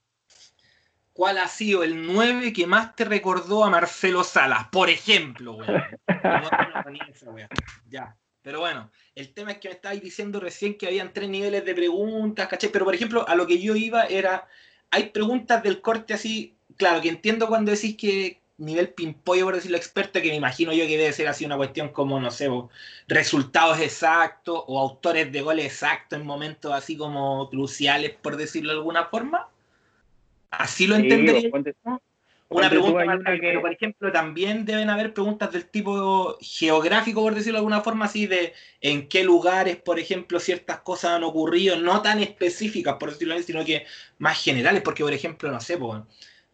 ¿Cuál 1.15 1.37
ha 1.37 1.47
sido 1.47 1.81
el 1.81 2.05
9 2.05 2.51
que 2.51 2.67
más 2.67 2.93
te 2.93 3.05
recordó 3.05 3.63
a 3.63 3.69
Marcelo 3.69 4.25
Salas? 4.25 4.67
Por 4.67 4.89
ejemplo, 4.89 5.53
weón. 5.53 5.81
ya. 7.89 8.17
Pero 8.41 8.59
bueno, 8.59 8.91
el 9.15 9.33
tema 9.33 9.53
es 9.53 9.59
que 9.59 9.69
me 9.69 9.75
estabais 9.75 10.01
diciendo 10.01 10.41
recién 10.41 10.77
que 10.77 10.87
habían 10.87 11.13
tres 11.13 11.29
niveles 11.29 11.63
de 11.63 11.73
preguntas, 11.73 12.49
¿cachai? 12.49 12.69
Pero 12.69 12.83
por 12.83 12.93
ejemplo, 12.93 13.25
a 13.29 13.35
lo 13.35 13.47
que 13.47 13.61
yo 13.61 13.77
iba 13.77 14.03
era, 14.03 14.45
hay 14.91 15.11
preguntas 15.11 15.63
del 15.63 15.79
corte 15.79 16.13
así, 16.13 16.57
claro, 16.75 16.99
que 16.99 17.07
entiendo 17.07 17.47
cuando 17.47 17.71
decís 17.71 17.95
que 17.95 18.41
nivel 18.57 18.89
pimpollo, 18.89 19.45
por 19.45 19.55
decirlo 19.55 19.77
experto, 19.77 20.21
que 20.21 20.27
me 20.27 20.35
imagino 20.35 20.73
yo 20.73 20.85
que 20.85 20.97
debe 20.97 21.13
ser 21.13 21.29
así 21.29 21.45
una 21.45 21.55
cuestión 21.55 21.93
como, 21.93 22.19
no 22.19 22.29
sé, 22.29 22.49
resultados 23.07 23.79
exactos 23.79 24.65
o 24.67 24.81
autores 24.81 25.31
de 25.31 25.41
goles 25.41 25.67
exactos 25.67 26.19
en 26.19 26.25
momentos 26.25 26.73
así 26.73 26.97
como 26.97 27.49
cruciales, 27.49 28.11
por 28.21 28.35
decirlo 28.35 28.73
de 28.73 28.79
alguna 28.79 29.05
forma. 29.05 29.47
Así 30.49 30.87
lo 30.87 30.95
entendería. 30.95 31.49
una 32.49 32.69
pregunta 32.69 33.03
que... 33.39 33.59
por 33.59 33.71
ejemplo, 33.71 34.11
también 34.11 34.65
deben 34.65 34.89
haber 34.89 35.13
preguntas 35.13 35.51
del 35.51 35.65
tipo 35.65 36.37
geográfico, 36.39 37.21
por 37.21 37.35
decirlo 37.35 37.57
de 37.57 37.59
alguna 37.59 37.81
forma, 37.81 38.05
así 38.05 38.27
de 38.27 38.53
en 38.81 39.07
qué 39.07 39.23
lugares, 39.23 39.77
por 39.77 39.99
ejemplo, 39.99 40.39
ciertas 40.39 40.79
cosas 40.79 41.11
han 41.11 41.23
ocurrido, 41.23 41.77
no 41.77 42.01
tan 42.01 42.19
específicas, 42.19 42.95
por 42.95 43.11
decirlo 43.11 43.35
así, 43.35 43.43
sino 43.43 43.65
que 43.65 43.85
más 44.19 44.41
generales, 44.41 44.81
porque, 44.81 45.03
por 45.03 45.13
ejemplo, 45.13 45.51
no 45.51 45.59
sé, 45.59 45.77
pues, 45.77 46.01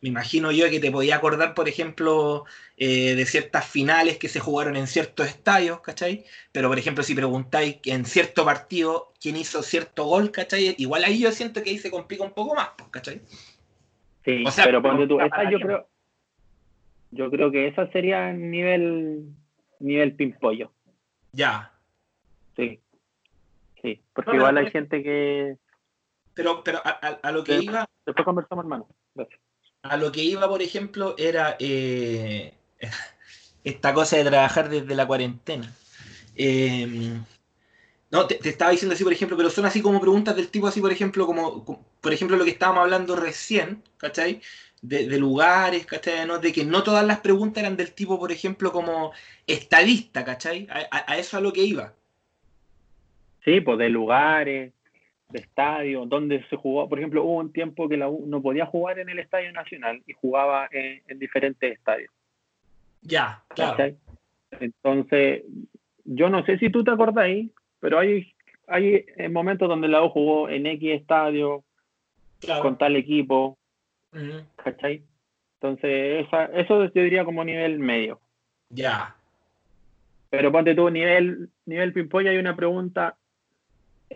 me 0.01 0.09
imagino 0.09 0.51
yo 0.51 0.69
que 0.69 0.79
te 0.79 0.91
podía 0.91 1.15
acordar, 1.15 1.53
por 1.53 1.69
ejemplo, 1.69 2.45
eh, 2.75 3.13
de 3.15 3.25
ciertas 3.27 3.67
finales 3.67 4.17
que 4.17 4.29
se 4.29 4.39
jugaron 4.39 4.75
en 4.75 4.87
ciertos 4.87 5.27
estadios, 5.27 5.81
¿cachai? 5.81 6.25
Pero, 6.51 6.69
por 6.69 6.79
ejemplo, 6.79 7.03
si 7.03 7.13
preguntáis 7.13 7.77
en 7.85 8.05
cierto 8.05 8.43
partido 8.43 9.13
quién 9.21 9.35
hizo 9.37 9.61
cierto 9.61 10.05
gol, 10.05 10.31
¿cachai? 10.31 10.73
Igual 10.79 11.03
ahí 11.03 11.19
yo 11.19 11.31
siento 11.31 11.61
que 11.61 11.69
ahí 11.69 11.77
se 11.77 11.91
complica 11.91 12.23
un 12.23 12.33
poco 12.33 12.55
más, 12.55 12.69
¿cachai? 12.89 13.21
Sí, 14.23 14.43
pero 14.63 14.81
ponte 14.81 15.07
tú, 15.07 15.19
esa 15.19 15.49
yo 15.49 15.59
creo, 15.59 15.87
yo 17.11 17.31
creo 17.31 17.51
que 17.51 17.67
esa 17.67 17.87
sería 17.91 18.31
nivel, 18.31 19.25
nivel 19.79 20.15
pimpollo. 20.15 20.71
Ya. 21.31 21.71
Sí. 22.55 22.79
Sí, 23.81 24.01
porque 24.13 24.35
igual 24.35 24.57
hay 24.57 24.69
gente 24.69 25.01
que... 25.01 25.57
Pero, 26.35 26.63
pero 26.63 26.79
a, 26.83 27.31
lo 27.31 27.43
que 27.43 27.59
iba... 27.59 27.87
Después 28.05 28.25
conversamos, 28.25 28.63
hermano. 28.63 28.87
Gracias 29.15 29.41
a 29.83 29.97
lo 29.97 30.11
que 30.11 30.23
iba, 30.23 30.47
por 30.47 30.61
ejemplo, 30.61 31.15
era 31.17 31.55
eh, 31.59 32.53
esta 33.63 33.93
cosa 33.93 34.17
de 34.17 34.25
trabajar 34.25 34.69
desde 34.69 34.95
la 34.95 35.07
cuarentena. 35.07 35.73
Em, 36.35 37.23
no, 38.11 38.27
te, 38.27 38.37
estaba 38.47 38.71
diciendo 38.71 38.93
así, 38.93 39.03
por 39.03 39.13
ejemplo, 39.13 39.37
pero 39.37 39.49
son 39.49 39.65
así 39.65 39.81
como 39.81 40.01
preguntas 40.01 40.35
del 40.35 40.49
tipo 40.49 40.67
así, 40.67 40.81
por 40.81 40.91
ejemplo, 40.91 41.25
como, 41.25 41.85
por 42.01 42.13
ejemplo, 42.13 42.37
lo 42.37 42.43
que 42.43 42.51
estábamos 42.51 42.83
hablando 42.83 43.15
recién, 43.15 43.81
¿cachai? 43.97 44.41
De, 44.81 45.17
lugares, 45.17 45.85
¿cachai? 45.85 46.27
¿no? 46.27 46.39
De 46.39 46.51
que 46.51 46.65
no 46.65 46.83
todas 46.83 47.05
las 47.05 47.19
preguntas 47.19 47.63
eran 47.63 47.77
del 47.77 47.93
tipo, 47.93 48.19
por 48.19 48.31
ejemplo, 48.31 48.71
como 48.71 49.13
estadista, 49.47 50.25
¿cachai? 50.25 50.67
A, 50.69 51.11
a 51.13 51.17
eso 51.17 51.37
a 51.37 51.41
lo 51.41 51.53
que 51.53 51.63
iba. 51.63 51.93
Sí, 53.45 53.61
pues 53.61 53.77
de 53.77 53.89
lugares, 53.89 54.73
de 55.31 55.39
estadio, 55.39 56.05
donde 56.05 56.43
se 56.49 56.55
jugó, 56.55 56.87
por 56.87 56.99
ejemplo, 56.99 57.23
hubo 57.23 57.37
un 57.37 57.51
tiempo 57.51 57.87
que 57.87 57.97
la 57.97 58.09
U 58.09 58.25
no 58.27 58.41
podía 58.41 58.65
jugar 58.65 58.99
en 58.99 59.09
el 59.09 59.19
Estadio 59.19 59.51
Nacional 59.51 60.01
y 60.05 60.13
jugaba 60.13 60.67
en, 60.71 61.17
diferentes 61.17 61.73
estadios. 61.73 62.11
Ya, 63.01 63.43
claro. 63.49 63.95
Entonces, 64.59 65.43
yo 66.03 66.29
no 66.29 66.45
sé 66.45 66.57
si 66.57 66.69
tú 66.69 66.83
te 66.83 66.91
acordáis, 66.91 67.49
pero 67.81 67.99
hay, 67.99 68.33
hay 68.67 69.03
momentos 69.29 69.67
donde 69.67 69.89
la 69.89 70.01
U 70.01 70.09
jugó 70.09 70.47
en 70.47 70.65
X 70.65 71.01
estadio, 71.01 71.65
con 72.61 72.77
tal 72.77 72.95
equipo, 72.95 73.57
¿cachai? 74.55 75.03
Entonces, 75.55 76.25
esa, 76.25 76.45
eso 76.45 76.85
yo 76.85 77.03
diría 77.03 77.25
como 77.25 77.43
nivel 77.43 77.77
medio. 77.79 78.21
Ya. 78.69 79.15
Pero 80.29 80.51
ponte 80.51 80.73
tú, 80.73 80.89
nivel, 80.89 81.49
nivel 81.65 81.91
Pimpolla, 81.91 82.31
hay 82.31 82.37
una 82.37 82.55
pregunta 82.55 83.17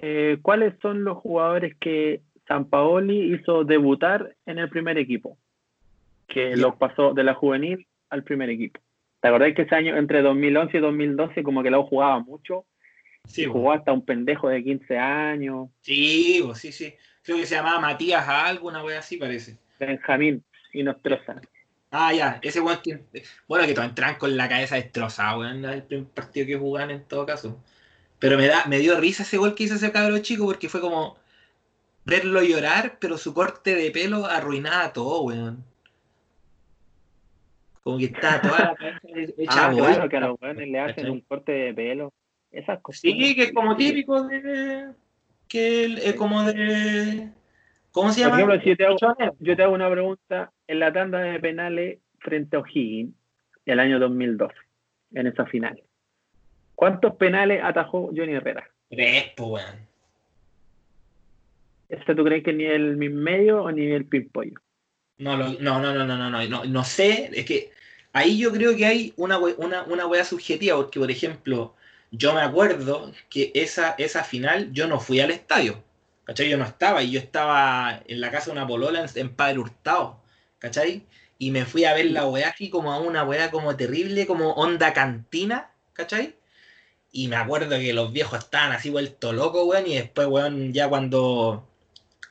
eh, 0.02 0.40
¿cuáles 0.42 0.74
son 0.82 1.04
los 1.04 1.18
jugadores 1.18 1.76
que 1.80 2.22
San 2.48 2.66
Paoli 2.66 3.34
hizo 3.34 3.64
debutar 3.64 4.36
en 4.46 4.60
el 4.60 4.70
primer 4.70 4.98
equipo? 4.98 5.38
Que 6.28 6.56
los 6.58 6.76
pasó 6.76 7.14
de 7.14 7.24
la 7.24 7.34
juvenil 7.34 7.88
al 8.10 8.24
primer 8.24 8.50
equipo. 8.50 8.80
¿Te 9.22 9.30
acordás 9.30 9.54
que 9.54 9.62
ese 9.64 9.76
año, 9.76 9.96
entre 9.96 10.22
2011 10.22 10.78
y 10.78 10.82
2012, 10.82 11.44
como 11.44 11.64
que 11.64 11.72
la 11.72 11.82
jugaba 11.82 12.20
mucho? 12.20 12.66
Sí, 13.28 13.46
jugó 13.46 13.72
hasta 13.74 13.92
un 13.92 14.06
pendejo 14.06 14.50
de 14.50 14.64
15 14.64 14.98
años. 14.98 15.70
Sí, 15.82 16.44
sí, 16.56 16.72
sí. 16.72 16.94
Creo 17.24 17.38
que 17.38 17.46
se 17.46 17.56
llamaba 17.56 17.80
Matías 17.80 18.28
algo, 18.28 18.68
una 18.68 18.84
wea 18.84 19.00
así 19.00 19.18
parece. 19.18 19.58
Benjamín 19.80 20.44
y 20.74 20.84
Nostroza. 20.84 21.42
Ah, 21.92 22.14
ya, 22.14 22.40
ese 22.42 22.60
weón 22.60 22.80
Bueno, 23.48 23.66
que 23.66 23.74
todos 23.74 23.88
entran 23.88 24.16
con 24.16 24.36
la 24.36 24.50
cabeza 24.50 24.76
destrozada, 24.76 25.38
weón, 25.38 25.66
el 25.66 25.84
primer 25.84 26.08
partido 26.08 26.46
que 26.46 26.58
jugaban 26.58 26.92
en 26.92 27.04
todo 27.06 27.26
caso. 27.26 27.64
Pero 28.20 28.38
me, 28.38 28.48
da, 28.48 28.66
me 28.66 28.80
dio 28.80 29.00
risa 29.00 29.24
ese 29.24 29.38
gol 29.38 29.56
que 29.56 29.64
hizo 29.64 29.76
ese 29.76 29.92
cabrón 29.92 30.22
chico 30.22 30.46
porque 30.46 30.70
fue 30.70 30.82
como 30.82 31.18
verlo 32.06 32.44
llorar, 32.44 32.98
pero 33.00 33.18
su 33.18 33.34
corte 33.34 33.76
de 33.76 33.92
pelo 33.92 34.26
arruinaba 34.26 34.94
todo, 34.94 35.22
weón. 35.24 35.64
Como 37.82 37.98
que 37.98 38.06
está 38.06 38.42
toda 38.42 38.60
la 38.60 38.76
cabeza 38.76 39.00
hecha 39.38 39.68
ah, 39.68 40.08
que 40.10 40.18
a 40.18 40.20
los 40.22 40.42
weones 40.42 40.68
le 40.68 40.80
hacen 40.80 41.10
un 41.10 41.22
corte 41.22 41.52
de 41.52 41.74
pelo. 41.74 42.14
Esas 42.56 42.80
cosas. 42.80 43.02
Sí, 43.02 43.36
que 43.36 43.44
es 43.44 43.54
como 43.54 43.76
típico 43.76 44.24
de. 44.24 44.88
que 45.50 45.86
es 45.86 46.16
como 46.16 46.44
de. 46.44 47.30
¿Cómo 47.92 48.12
se 48.12 48.22
llama? 48.22 48.40
Por 48.40 48.56
ejemplo, 48.56 48.62
si 48.64 48.70
yo 48.70 48.78
te, 48.78 48.86
hago, 48.86 49.36
yo 49.40 49.56
te 49.58 49.64
hago 49.64 49.74
una 49.74 49.92
pregunta 49.92 50.52
en 50.68 50.80
la 50.80 50.94
tanda 50.94 51.20
de 51.20 51.40
penales 51.40 52.00
frente 52.20 52.56
a 52.56 52.60
O'Higgins 52.60 53.14
el 53.66 53.80
año 53.80 54.00
2012, 54.00 54.54
en 55.16 55.28
esa 55.28 55.46
final. 55.46 55.82
¿Cuántos 56.76 57.16
penales 57.16 57.62
atajó 57.62 58.12
Johnny 58.16 58.34
Herrera? 58.34 58.70
Tres, 58.90 59.34
pues, 59.36 59.50
weón. 59.50 59.88
¿Este 61.90 62.16
tú 62.16 62.24
crees 62.24 62.44
que 62.44 62.54
ni 62.54 62.64
el 62.64 62.96
medio 62.96 63.64
o 63.64 63.72
ni 63.72 63.88
el 63.88 64.06
pimpollo? 64.06 64.60
No, 65.18 65.36
no, 65.38 65.50
no, 65.60 65.80
no, 65.80 65.94
no, 65.94 66.06
no, 66.06 66.30
no, 66.30 66.66
no, 66.66 66.84
sé, 66.84 67.30
es 67.34 67.46
que 67.46 67.72
ahí 68.12 68.38
yo 68.38 68.52
creo 68.52 68.76
que 68.76 68.86
hay 68.86 69.14
una, 69.18 69.38
una, 69.38 69.84
una 69.84 70.08
wea 70.08 70.26
subjetiva, 70.26 70.76
porque 70.76 71.00
por 71.00 71.10
ejemplo, 71.10 71.76
yo 72.18 72.34
me 72.34 72.42
acuerdo 72.42 73.12
que 73.30 73.52
esa, 73.56 73.96
esa 73.98 74.24
final 74.24 74.72
yo 74.74 74.88
no 74.88 75.00
fui 75.00 75.20
al 75.20 75.32
estadio, 75.32 75.84
¿cachai? 76.26 76.50
Yo 76.50 76.58
no 76.58 76.66
estaba, 76.66 77.04
y 77.04 77.12
yo 77.12 77.20
estaba 77.20 78.02
en 78.08 78.22
la 78.22 78.32
casa 78.32 78.48
de 78.48 78.52
una 78.54 78.68
polola 78.68 79.06
en, 79.16 79.36
Padre 79.36 79.60
Hurtado, 79.60 80.22
¿cachai? 80.60 81.06
Y 81.38 81.52
me 81.52 81.66
fui 81.66 81.86
a 81.86 81.94
ver 81.94 82.06
la 82.08 82.26
weá 82.28 82.50
aquí 82.50 82.70
como 82.70 82.94
a 82.94 83.00
una 83.00 83.24
weá 83.24 83.52
como 83.52 83.76
terrible, 83.76 84.26
como 84.28 84.52
onda 84.54 84.94
cantina, 84.94 85.72
¿cachai? 85.94 86.36
Y 87.12 87.28
me 87.28 87.38
acuerdo 87.38 87.78
que 87.78 87.94
los 87.94 88.12
viejos 88.12 88.40
estaban 88.40 88.72
así 88.72 88.90
vuelto 88.90 89.34
locos, 89.34 89.66
weón, 89.66 89.88
y 89.88 89.96
después, 89.96 90.28
weón, 90.28 90.74
ya 90.74 90.90
cuando 90.90 91.68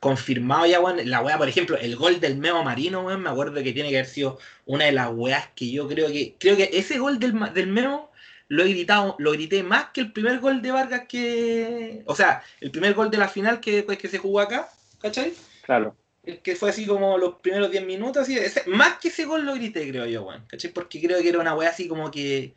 confirmado 0.00 0.67
ya, 0.67 0.81
weón, 0.81 1.09
la 1.11 1.23
weá, 1.23 1.38
por 1.38 1.49
ejemplo, 1.49 1.76
el 1.79 1.97
gol 1.97 2.21
del 2.21 2.37
Memo 2.37 2.62
Marino, 2.64 3.03
weón, 3.03 3.23
me 3.23 3.31
acuerdo 3.31 3.62
que 3.62 3.73
tiene 3.73 3.91
que 3.91 3.99
haber 3.99 4.11
sido 4.11 4.38
una 4.67 4.85
de 4.87 4.93
las 4.93 5.11
weas 5.12 5.49
que 5.55 5.71
yo 5.71 5.88
creo 5.88 6.09
que, 6.09 6.37
creo 6.38 6.57
que 6.57 6.71
ese 6.75 6.99
gol 6.99 7.19
del, 7.19 7.35
del 7.55 7.69
Memo 7.69 8.11
lo 8.49 8.63
he 8.63 8.69
gritado, 8.69 9.17
lo 9.19 9.33
grité 9.33 9.63
más 9.63 9.87
que 9.93 10.01
el 10.01 10.13
primer 10.13 10.39
gol 10.39 10.63
de 10.63 10.73
Vargas 10.73 11.05
que, 11.09 12.03
o 12.07 12.15
sea, 12.15 12.43
el 12.61 12.71
primer 12.71 12.95
gol 12.95 13.11
de 13.11 13.19
la 13.19 13.29
final 13.29 13.61
que, 13.61 13.85
que 13.85 14.09
se 14.09 14.19
jugó 14.19 14.41
acá, 14.41 14.69
¿cachai? 15.01 15.33
Claro. 15.63 15.97
El 16.23 16.41
que 16.41 16.57
fue 16.57 16.71
así 16.71 16.87
como 16.87 17.19
los 17.19 17.37
primeros 17.37 17.71
10 17.71 17.85
minutos, 17.87 18.23
así, 18.23 18.39
ese, 18.39 18.63
más 18.67 18.99
que 18.99 19.09
ese 19.09 19.25
gol 19.25 19.45
lo 19.45 19.55
grité, 19.55 19.89
creo 19.89 20.07
yo, 20.07 20.25
weón, 20.25 20.45
¿cachai? 20.47 20.73
Porque 20.73 21.01
creo 21.01 21.21
que 21.21 21.29
era 21.29 21.39
una 21.39 21.55
wea 21.55 21.71
así 21.71 21.89
como 21.89 22.11
que 22.11 22.55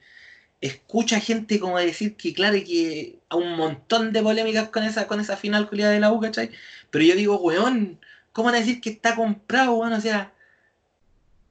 escucha 0.61 1.19
gente 1.19 1.59
como 1.59 1.77
decir 1.77 2.15
que, 2.15 2.33
claro, 2.33 2.57
que 2.65 3.19
a 3.29 3.35
un 3.35 3.55
montón 3.55 4.11
de 4.11 4.23
polémicas 4.23 4.69
con 4.69 4.83
esa, 4.83 5.07
con 5.07 5.19
esa 5.19 5.37
final 5.37 5.69
culiada 5.69 5.93
de 5.93 5.99
la 5.99 6.11
U, 6.11 6.19
¿cachai? 6.19 6.51
Pero 6.89 7.05
yo 7.05 7.15
digo, 7.15 7.39
weón, 7.39 7.99
¿cómo 8.31 8.47
van 8.47 8.55
a 8.55 8.59
decir 8.59 8.81
que 8.81 8.89
está 8.89 9.15
comprado, 9.15 9.75
weón? 9.75 9.93
O 9.93 10.01
sea, 10.01 10.33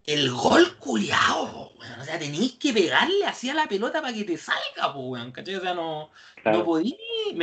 el 0.06 0.30
gol 0.30 0.76
culiado, 0.76 1.72
weón. 1.78 2.00
O 2.00 2.04
sea, 2.04 2.18
tenéis 2.18 2.52
que 2.54 2.72
pegarle 2.72 3.25
así 3.26 3.50
a 3.50 3.54
la 3.54 3.68
pelota 3.68 4.00
para 4.00 4.14
que 4.14 4.25
te 4.25 4.38
salga, 4.38 4.94
weón, 4.94 5.32
¿cachai? 5.32 5.56
O 5.56 5.60
sea, 5.60 5.75
no, 5.75 6.10
no 6.44 6.64
podí, 6.64 6.96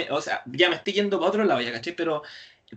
o 0.10 0.22
sea, 0.22 0.42
ya 0.46 0.70
me 0.70 0.76
estoy 0.76 0.94
yendo 0.94 1.20
para 1.20 1.30
otro 1.30 1.44
lado, 1.44 1.62
ya, 1.62 1.72
¿cachai? 1.72 1.96
Pero 1.96 2.24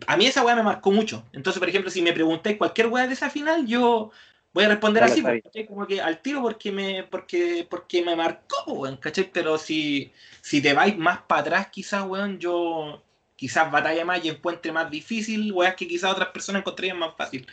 a 0.06 0.16
mí 0.16 0.26
esa 0.26 0.44
weá 0.44 0.56
me 0.56 0.62
marcó 0.62 0.90
mucho. 0.90 1.24
Entonces, 1.32 1.60
por 1.60 1.68
ejemplo, 1.68 1.90
si 1.90 2.02
me 2.02 2.12
preguntáis 2.12 2.58
cualquier 2.58 2.88
weá 2.88 3.06
de 3.06 3.14
esa 3.14 3.30
final, 3.30 3.66
yo 3.66 4.10
Voy 4.56 4.64
a 4.64 4.68
responder 4.68 5.04
así, 5.04 5.22
como 5.68 5.86
que 5.86 6.00
al 6.00 6.22
tiro 6.22 6.40
porque 6.40 6.72
me, 6.72 7.02
porque, 7.02 7.66
porque 7.68 8.00
me 8.02 8.16
marcó, 8.16 8.72
weón, 8.72 8.96
¿cachai? 8.96 9.30
Pero 9.30 9.58
si, 9.58 10.10
si 10.40 10.62
te 10.62 10.72
vais 10.72 10.96
más 10.96 11.18
para 11.18 11.42
atrás, 11.42 11.68
quizás, 11.70 12.06
weón, 12.06 12.38
yo 12.38 13.02
quizás 13.36 13.70
batalla 13.70 14.06
más 14.06 14.24
y 14.24 14.30
encuentre 14.30 14.72
más 14.72 14.90
difícil, 14.90 15.52
weón, 15.52 15.74
que 15.76 15.86
quizás 15.86 16.10
otras 16.10 16.30
personas 16.30 16.60
encontrarían 16.60 16.98
más 16.98 17.14
fácil. 17.18 17.46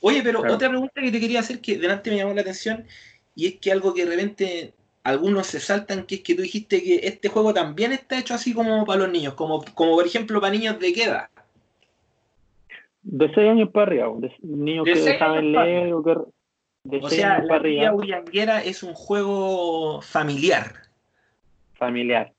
Oye, 0.00 0.22
pero 0.22 0.40
otra 0.40 0.68
pregunta 0.68 1.00
que 1.00 1.10
te 1.10 1.20
quería 1.20 1.40
hacer 1.40 1.60
que 1.60 1.78
delante 1.78 2.10
me 2.10 2.16
llamó 2.16 2.34
la 2.34 2.40
atención 2.40 2.84
y 3.34 3.46
es 3.46 3.54
que 3.56 3.72
algo 3.72 3.92
que 3.94 4.04
de 4.04 4.10
repente 4.10 4.74
algunos 5.04 5.46
se 5.46 5.60
saltan, 5.60 6.04
que 6.04 6.16
es 6.16 6.20
que 6.22 6.34
tú 6.34 6.42
dijiste 6.42 6.82
que 6.82 7.00
este 7.04 7.28
juego 7.28 7.54
también 7.54 7.92
está 7.92 8.18
hecho 8.18 8.34
así 8.34 8.52
como 8.54 8.84
para 8.84 9.00
los 9.00 9.10
niños, 9.10 9.34
como, 9.34 9.64
como 9.74 9.96
por 9.96 10.06
ejemplo 10.06 10.40
para 10.40 10.52
niños 10.52 10.78
de 10.78 10.92
qué 10.92 11.04
edad. 11.04 11.28
De 13.02 13.32
6 13.32 13.48
años 13.48 13.70
para 13.70 13.86
arriba, 13.86 14.08
de 14.18 14.30
niños 14.42 14.84
que 14.84 15.18
saben 15.18 15.52
leer 15.52 15.92
o 15.92 16.02
que 16.02 16.16
o 17.02 17.10
sea, 17.10 17.42
la 17.42 17.62
Tía 17.62 17.92
Bullanguera 17.92 18.62
es 18.62 18.82
un 18.82 18.94
juego 18.94 20.00
familiar. 20.00 20.72
Familiar. 21.74 22.32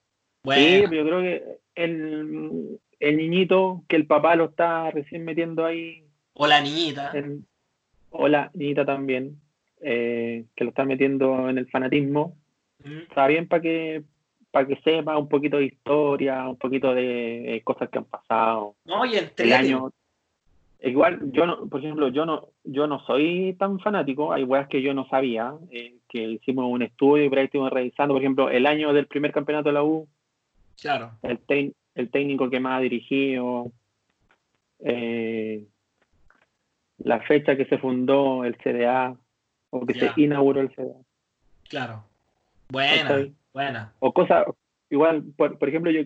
Sí, 0.44 0.82
pero 0.88 0.92
yo 0.92 1.04
creo 1.04 1.20
que 1.20 1.58
el, 1.76 2.80
el, 2.98 3.16
niñito, 3.16 3.84
que 3.88 3.96
el 3.96 4.06
papá 4.06 4.34
lo 4.34 4.46
está 4.46 4.90
recién 4.90 5.24
metiendo 5.24 5.64
ahí. 5.64 6.04
O 6.34 6.46
la 6.46 6.60
niñita. 6.60 7.12
O 8.12 8.28
la 8.28 8.50
niñita 8.54 8.84
también, 8.84 9.40
eh, 9.80 10.44
que 10.54 10.64
lo 10.64 10.70
está 10.70 10.84
metiendo 10.84 11.48
en 11.48 11.58
el 11.58 11.68
fanatismo. 11.68 12.36
Está 12.84 13.26
bien 13.26 13.48
para 13.48 13.62
que 13.62 14.02
para 14.50 14.66
que 14.66 14.76
sepa 14.82 15.16
un 15.16 15.30
poquito 15.30 15.56
de 15.56 15.64
historia, 15.64 16.46
un 16.46 16.58
poquito 16.58 16.94
de, 16.94 17.60
cosas 17.64 17.88
que 17.88 17.98
han 17.98 18.04
pasado. 18.04 18.74
No, 18.84 19.06
y 19.06 19.14
el 19.16 19.52
año 19.52 19.90
Igual, 20.84 21.30
yo 21.30 21.46
no, 21.46 21.68
por 21.68 21.78
ejemplo, 21.78 22.08
yo 22.08 22.26
no, 22.26 22.48
yo 22.64 22.88
no 22.88 22.98
soy 23.06 23.54
tan 23.56 23.78
fanático, 23.78 24.32
hay 24.32 24.42
weas 24.42 24.66
que 24.66 24.82
yo 24.82 24.92
no 24.92 25.06
sabía, 25.08 25.54
eh, 25.70 25.94
que 26.08 26.22
hicimos 26.24 26.64
un 26.68 26.82
estudio 26.82 27.24
y 27.24 27.28
por 27.28 27.38
ahí 27.38 27.44
estuvimos 27.44 27.72
revisando, 27.72 28.14
por 28.14 28.22
ejemplo, 28.22 28.50
el 28.50 28.66
año 28.66 28.92
del 28.92 29.06
primer 29.06 29.30
campeonato 29.30 29.68
de 29.68 29.74
la 29.74 29.84
U, 29.84 30.08
claro. 30.80 31.12
el, 31.22 31.74
el 31.94 32.10
técnico 32.10 32.50
que 32.50 32.58
más 32.58 32.78
ha 32.78 32.82
dirigido, 32.82 33.70
eh, 34.80 35.66
la 37.04 37.20
fecha 37.20 37.56
que 37.56 37.64
se 37.66 37.78
fundó 37.78 38.44
el 38.44 38.56
CDA, 38.56 39.16
o 39.70 39.86
que 39.86 39.94
se 39.94 40.12
inauguró 40.16 40.60
el 40.60 40.70
CDA. 40.74 40.96
Claro. 41.68 42.04
Buena, 42.68 43.28
buena. 43.52 43.92
O 44.00 44.12
cosas, 44.12 44.46
igual, 44.90 45.24
por, 45.36 45.68
ejemplo, 45.68 45.90
yo, 45.90 46.02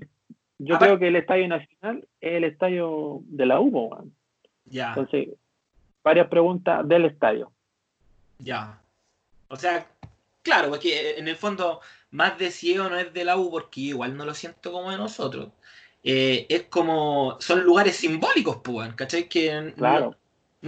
yo 0.59 0.78
creo 0.78 0.98
que 0.98 1.09
el 1.09 1.16
Estadio 1.16 1.48
Nacional 1.48 2.06
es 2.20 2.32
el 2.35 2.44
estadio 2.44 3.20
de 3.26 3.46
la 3.46 3.61
U, 3.61 4.12
ya. 4.64 4.88
Entonces, 4.88 5.28
varias 6.02 6.28
preguntas 6.28 6.87
del 6.88 7.04
estadio. 7.04 7.52
Ya. 8.38 8.80
O 9.48 9.56
sea, 9.56 9.87
claro, 10.42 10.70
porque 10.70 11.18
en 11.18 11.28
el 11.28 11.37
fondo 11.37 11.80
más 12.11 12.38
de 12.38 12.50
ciego 12.50 12.88
no 12.88 12.96
es 12.96 13.12
de 13.12 13.24
la 13.24 13.37
U, 13.37 13.50
porque 13.50 13.80
igual 13.80 14.16
no 14.16 14.24
lo 14.24 14.35
siento 14.35 14.72
como 14.72 14.90
de 14.90 14.98
nosotros. 14.98 15.50
Eh, 16.02 16.46
es 16.48 16.64
como, 16.64 17.37
son 17.40 17.64
lugares 17.64 17.96
simbólicos, 17.96 18.59
pues, 18.62 18.94
¿cachai? 18.94 19.28
Que 19.28 19.72
claro. 19.76 20.11
no, 20.11 20.16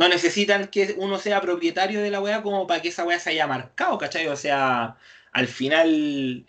necesitan 0.06 0.68
que 0.68 0.94
uno 0.98 1.18
sea 1.18 1.40
propietario 1.40 2.00
de 2.00 2.10
la 2.10 2.20
weá 2.20 2.42
como 2.42 2.66
para 2.66 2.82
que 2.82 2.88
esa 2.88 3.04
weá 3.04 3.18
se 3.18 3.30
haya 3.30 3.46
marcado, 3.48 3.98
¿cachai? 3.98 4.28
O 4.28 4.36
sea, 4.36 4.96
al 5.32 5.48
final 5.48 6.46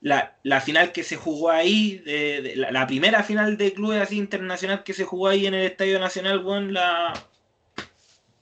la, 0.00 0.60
final 0.60 0.92
que 0.92 1.02
se 1.02 1.16
jugó 1.16 1.50
ahí, 1.50 1.98
de, 1.98 2.54
la, 2.56 2.86
primera 2.86 3.22
final 3.22 3.56
de 3.56 3.72
clubes 3.72 4.00
así 4.00 4.16
internacional 4.18 4.84
que 4.84 4.94
se 4.94 5.04
jugó 5.04 5.28
ahí 5.28 5.46
en 5.46 5.54
el 5.54 5.66
Estadio 5.66 5.98
Nacional, 5.98 6.44
weón, 6.44 6.72
la. 6.72 7.12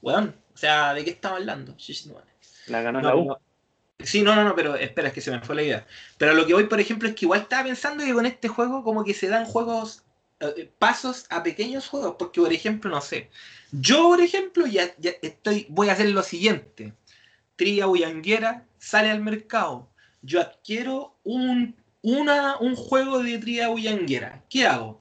Weón, 0.01 0.35
o 0.53 0.57
sea, 0.57 0.93
¿de 0.93 1.03
qué 1.03 1.09
estaba 1.09 1.37
hablando? 1.37 1.75
La 2.67 2.81
ganó 2.81 3.01
la 3.01 3.15
U. 3.15 3.35
Sí, 3.99 4.21
no, 4.21 4.35
no, 4.35 4.43
no, 4.43 4.55
pero 4.55 4.75
espera, 4.75 5.07
es 5.07 5.13
que 5.13 5.21
se 5.21 5.31
me 5.31 5.41
fue 5.41 5.55
la 5.55 5.63
idea. 5.63 5.87
Pero 6.17 6.33
lo 6.33 6.45
que 6.45 6.53
voy, 6.53 6.65
por 6.65 6.79
ejemplo, 6.79 7.09
es 7.09 7.15
que 7.15 7.25
igual 7.25 7.41
estaba 7.41 7.63
pensando 7.63 8.03
que 8.03 8.13
con 8.13 8.25
este 8.25 8.47
juego 8.47 8.83
como 8.83 9.03
que 9.03 9.13
se 9.13 9.27
dan 9.27 9.45
juegos, 9.45 10.04
pasos 10.79 11.25
a 11.29 11.43
pequeños 11.43 11.87
juegos, 11.87 12.15
porque 12.19 12.41
por 12.41 12.53
ejemplo, 12.53 12.89
no 12.91 13.01
sé, 13.01 13.29
yo 13.71 14.03
por 14.03 14.21
ejemplo 14.21 14.67
ya, 14.67 14.93
estoy, 15.21 15.65
voy 15.69 15.89
a 15.89 15.93
hacer 15.93 16.09
lo 16.09 16.23
siguiente. 16.23 16.93
Tria 17.55 17.85
Bullanguera 17.85 18.65
sale 18.77 19.09
al 19.09 19.21
mercado 19.21 19.89
yo 20.25 20.41
adquiero 20.41 21.15
un, 21.23 21.75
una, 22.01 22.57
un 22.57 22.75
juego 22.75 23.19
de 23.19 23.37
tría 23.37 23.67
bullanguera. 23.67 24.43
¿Qué 24.49 24.65
hago? 24.65 24.99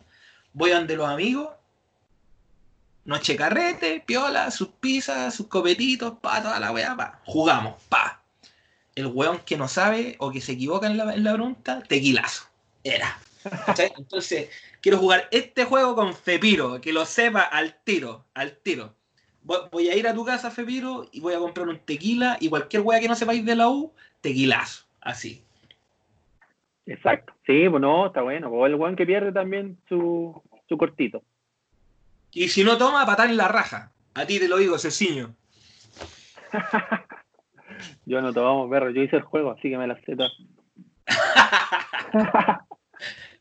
Voy 0.52 0.70
donde 0.70 0.96
los 0.96 1.08
amigos, 1.08 1.48
noche 3.04 3.34
carrete, 3.34 4.02
piola, 4.04 4.50
sus 4.50 4.68
pizzas, 4.68 5.34
sus 5.34 5.48
copetitos, 5.48 6.18
pa, 6.20 6.42
toda 6.42 6.60
la 6.60 6.72
weá, 6.72 6.94
pa. 6.94 7.20
Jugamos, 7.24 7.82
pa. 7.88 8.22
El 8.94 9.06
weón 9.06 9.40
que 9.40 9.56
no 9.56 9.66
sabe 9.66 10.16
o 10.18 10.30
que 10.30 10.40
se 10.40 10.52
equivoca 10.52 10.86
en 10.86 10.98
la, 10.98 11.14
en 11.14 11.24
la 11.24 11.32
pregunta, 11.32 11.82
tequilazo. 11.82 12.44
Era. 12.84 13.18
Entonces, 13.96 14.50
quiero 14.80 14.98
jugar 14.98 15.28
este 15.30 15.64
juego 15.64 15.94
con 15.94 16.14
Fepiro, 16.14 16.80
que 16.80 16.92
lo 16.92 17.04
sepa 17.04 17.42
al 17.42 17.76
tiro, 17.84 18.24
al 18.34 18.56
tiro. 18.58 18.94
Voy 19.42 19.88
a 19.88 19.96
ir 19.96 20.08
a 20.08 20.14
tu 20.14 20.24
casa, 20.24 20.50
Fepiro, 20.50 21.08
y 21.12 21.20
voy 21.20 21.34
a 21.34 21.38
comprar 21.38 21.68
un 21.68 21.78
tequila, 21.78 22.38
y 22.40 22.48
cualquier 22.48 22.82
weá 22.82 23.00
que 23.00 23.08
no 23.08 23.14
sepáis 23.14 23.44
de 23.44 23.56
la 23.56 23.68
U, 23.68 23.92
tequilazo 24.20 24.86
así. 25.00 25.44
Exacto. 26.86 27.32
Sí, 27.46 27.66
bueno, 27.68 27.98
pues 27.98 28.08
está 28.08 28.22
bueno. 28.22 28.48
O 28.48 28.66
el 28.66 28.76
Juan 28.76 28.96
que 28.96 29.06
pierde 29.06 29.32
también 29.32 29.78
su, 29.88 30.42
su 30.68 30.76
cortito. 30.76 31.22
Y 32.32 32.48
si 32.48 32.64
no 32.64 32.76
toma, 32.76 33.06
patar 33.06 33.30
en 33.30 33.36
la 33.36 33.48
raja. 33.48 33.92
A 34.14 34.26
ti 34.26 34.38
te 34.38 34.48
lo 34.48 34.56
digo, 34.58 34.78
Ceciño. 34.78 35.34
yo 38.06 38.20
no 38.20 38.32
tomamos 38.32 38.70
perro, 38.70 38.90
yo 38.90 39.02
hice 39.02 39.16
el 39.16 39.22
juego, 39.22 39.50
así 39.52 39.70
que 39.70 39.78
me 39.78 39.86
la 39.86 40.00
sé 40.00 40.16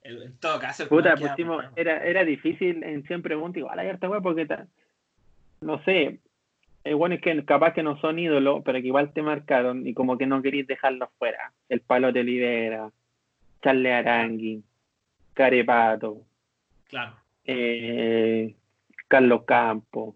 en 0.03 0.37
todo 0.37 0.59
caso, 0.59 0.87
Puta, 0.87 1.15
pusimos, 1.15 1.63
era, 1.75 2.03
era 2.03 2.23
difícil 2.23 2.83
en 2.83 3.03
100 3.03 3.21
preguntas, 3.21 3.57
igual 3.57 3.79
hay 3.79 3.87
harta 3.87 4.09
porque 4.21 4.47
no 5.61 5.81
sé, 5.83 6.19
es 6.83 6.95
bueno 6.95 7.15
es 7.15 7.21
que 7.21 7.45
capaz 7.45 7.73
que 7.73 7.83
no 7.83 7.97
son 7.99 8.19
ídolos, 8.19 8.61
pero 8.65 8.81
que 8.81 8.87
igual 8.87 9.13
te 9.13 9.21
marcaron 9.21 9.87
y 9.87 9.93
como 9.93 10.17
que 10.17 10.27
no 10.27 10.41
queréis 10.41 10.67
dejarlos 10.67 11.09
fuera. 11.17 11.53
El 11.69 11.79
Palo 11.79 12.11
de 12.11 12.19
Olivera, 12.19 12.91
Charle 13.61 13.93
Arangui, 13.93 14.63
Carepato, 15.33 16.21
claro. 16.89 17.15
Eh, 17.45 18.53
Carlos 19.07 19.43
Campos, 19.45 20.15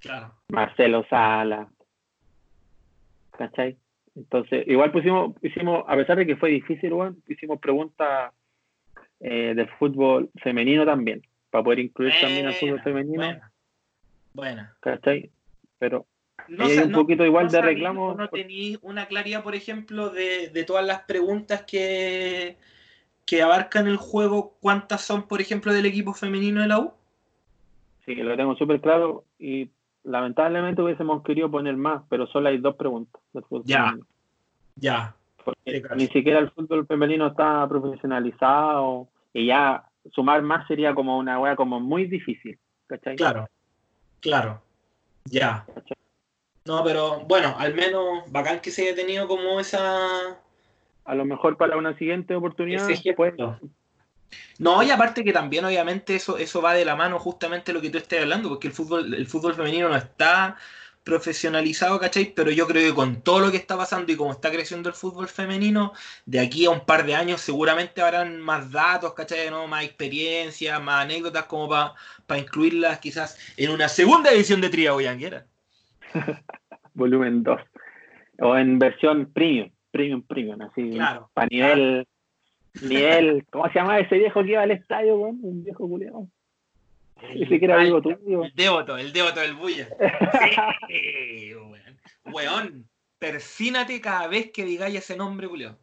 claro. 0.00 0.34
Marcelo 0.48 1.04
Sala. 1.08 1.68
¿Cachai? 3.38 3.76
Entonces, 4.14 4.64
igual 4.68 4.92
pusimos, 4.92 5.34
hicimos, 5.42 5.84
a 5.88 5.96
pesar 5.96 6.16
de 6.18 6.26
que 6.26 6.36
fue 6.36 6.50
difícil, 6.50 6.90
igual, 6.90 7.16
hicimos 7.26 7.58
preguntas 7.58 8.32
eh, 9.20 9.54
del 9.54 9.68
fútbol 9.78 10.30
femenino 10.42 10.84
también, 10.84 11.22
para 11.50 11.64
poder 11.64 11.80
incluir 11.80 12.12
también 12.20 12.46
al 12.46 12.54
fútbol 12.54 12.82
femenino. 12.82 13.40
Bueno. 14.34 14.68
¿Cachai? 14.80 15.30
pero 15.84 16.06
no 16.48 16.64
hay 16.64 16.78
un 16.78 16.92
poquito 16.92 17.26
igual 17.26 17.50
de 17.50 17.60
reclamo. 17.60 18.14
¿No 18.14 18.28
tenéis 18.28 18.78
una 18.80 19.06
claridad, 19.06 19.42
por 19.42 19.54
ejemplo, 19.54 20.08
de, 20.10 20.64
todas 20.66 20.84
las 20.86 21.00
preguntas 21.02 21.64
que, 21.66 22.56
que 23.26 23.42
abarcan 23.42 23.86
el 23.86 23.96
juego? 23.96 24.56
¿Cuántas 24.60 25.02
son, 25.02 25.28
por 25.28 25.42
ejemplo, 25.42 25.72
del 25.72 25.86
equipo 25.86 26.14
femenino 26.14 26.62
de 26.62 26.68
la 26.68 26.78
U? 26.78 26.92
Sí, 28.06 28.14
lo 28.14 28.36
tengo 28.36 28.56
súper 28.56 28.80
claro 28.80 29.24
y 29.38 29.70
lamentablemente 30.04 30.80
hubiésemos 30.80 31.22
querido 31.22 31.50
poner 31.50 31.76
más, 31.76 32.02
pero 32.08 32.26
solo 32.26 32.48
hay 32.48 32.58
dos 32.58 32.76
preguntas. 32.76 33.20
ya, 33.64 33.96
ya. 34.76 35.14
Porque 35.44 35.82
ni 35.96 36.06
siquiera 36.08 36.38
el 36.38 36.50
fútbol 36.50 36.86
femenino 36.86 37.28
está 37.28 37.66
profesionalizado 37.68 39.08
y 39.32 39.46
ya 39.46 39.84
sumar 40.12 40.42
más 40.42 40.66
sería 40.66 40.94
como 40.94 41.18
una 41.18 41.38
wea 41.38 41.56
como 41.56 41.80
muy 41.80 42.06
difícil. 42.06 42.58
¿cachai? 42.86 43.16
Claro, 43.16 43.48
claro, 44.20 44.62
ya. 45.24 45.66
No, 46.64 46.82
pero 46.82 47.20
bueno, 47.20 47.54
al 47.58 47.74
menos 47.74 48.30
bacán 48.30 48.60
que 48.60 48.70
se 48.70 48.82
haya 48.82 48.94
tenido 48.94 49.28
como 49.28 49.60
esa... 49.60 50.38
A 51.04 51.14
lo 51.14 51.26
mejor 51.26 51.58
para 51.58 51.76
una 51.76 51.96
siguiente 51.98 52.34
oportunidad. 52.34 52.88
Pues, 53.14 53.34
no, 54.58 54.82
y 54.82 54.90
aparte 54.90 55.22
que 55.22 55.34
también 55.34 55.66
obviamente 55.66 56.16
eso, 56.16 56.38
eso 56.38 56.62
va 56.62 56.72
de 56.72 56.86
la 56.86 56.96
mano 56.96 57.18
justamente 57.18 57.74
lo 57.74 57.82
que 57.82 57.90
tú 57.90 57.98
estás 57.98 58.20
hablando, 58.20 58.48
porque 58.48 58.68
el 58.68 58.72
fútbol, 58.72 59.12
el 59.12 59.26
fútbol 59.26 59.54
femenino 59.54 59.90
no 59.90 59.96
está 59.96 60.56
profesionalizado, 61.04 62.00
¿cachai? 62.00 62.32
Pero 62.34 62.50
yo 62.50 62.66
creo 62.66 62.88
que 62.88 62.94
con 62.94 63.20
todo 63.20 63.40
lo 63.40 63.50
que 63.50 63.58
está 63.58 63.76
pasando 63.76 64.10
y 64.10 64.16
como 64.16 64.32
está 64.32 64.50
creciendo 64.50 64.88
el 64.88 64.94
fútbol 64.94 65.28
femenino, 65.28 65.92
de 66.24 66.40
aquí 66.40 66.64
a 66.64 66.70
un 66.70 66.80
par 66.80 67.04
de 67.04 67.14
años 67.14 67.42
seguramente 67.42 68.00
habrán 68.00 68.40
más 68.40 68.72
datos, 68.72 69.12
¿cachai? 69.12 69.50
¿no? 69.50 69.66
Más 69.68 69.84
experiencias, 69.84 70.82
más 70.82 71.04
anécdotas 71.04 71.44
como 71.44 71.68
para 71.68 72.40
incluirlas 72.40 72.98
quizás 72.98 73.38
en 73.58 73.70
una 73.70 73.88
segunda 73.88 74.32
edición 74.32 74.62
de 74.62 74.70
Tria 74.70 74.92
Boyanguera. 74.92 75.44
Volumen 76.94 77.42
2. 77.42 77.60
O 78.40 78.56
en 78.56 78.78
versión 78.78 79.30
premium, 79.32 79.70
premium, 79.90 80.22
premium, 80.22 80.62
así. 80.62 80.90
Claro. 80.90 81.30
Para 81.34 81.48
nivel, 81.50 82.06
nivel, 82.82 83.44
¿cómo 83.50 83.68
se 83.68 83.74
llama 83.74 83.98
ese 83.98 84.16
viejo 84.16 84.42
que 84.42 84.52
iba 84.52 84.62
al 84.62 84.70
estadio, 84.70 85.16
weón? 85.16 85.38
Un 85.42 85.64
viejo 85.64 85.86
culiado. 85.86 86.28
Ese 87.34 87.58
que 87.58 87.64
era 87.64 87.78
vivo 87.78 88.02
tuyo. 88.02 88.44
El 88.44 88.54
devoto, 88.54 88.96
el 88.96 89.12
devoto 89.12 89.40
del 89.40 89.54
bulla. 89.54 89.88
Sí, 90.88 91.54
weón. 91.54 92.00
Weón, 92.24 92.88
persínate 93.18 94.00
cada 94.00 94.28
vez 94.28 94.50
que 94.52 94.64
digáis 94.64 94.96
ese 94.96 95.16
nombre, 95.16 95.48
culiado. 95.48 95.78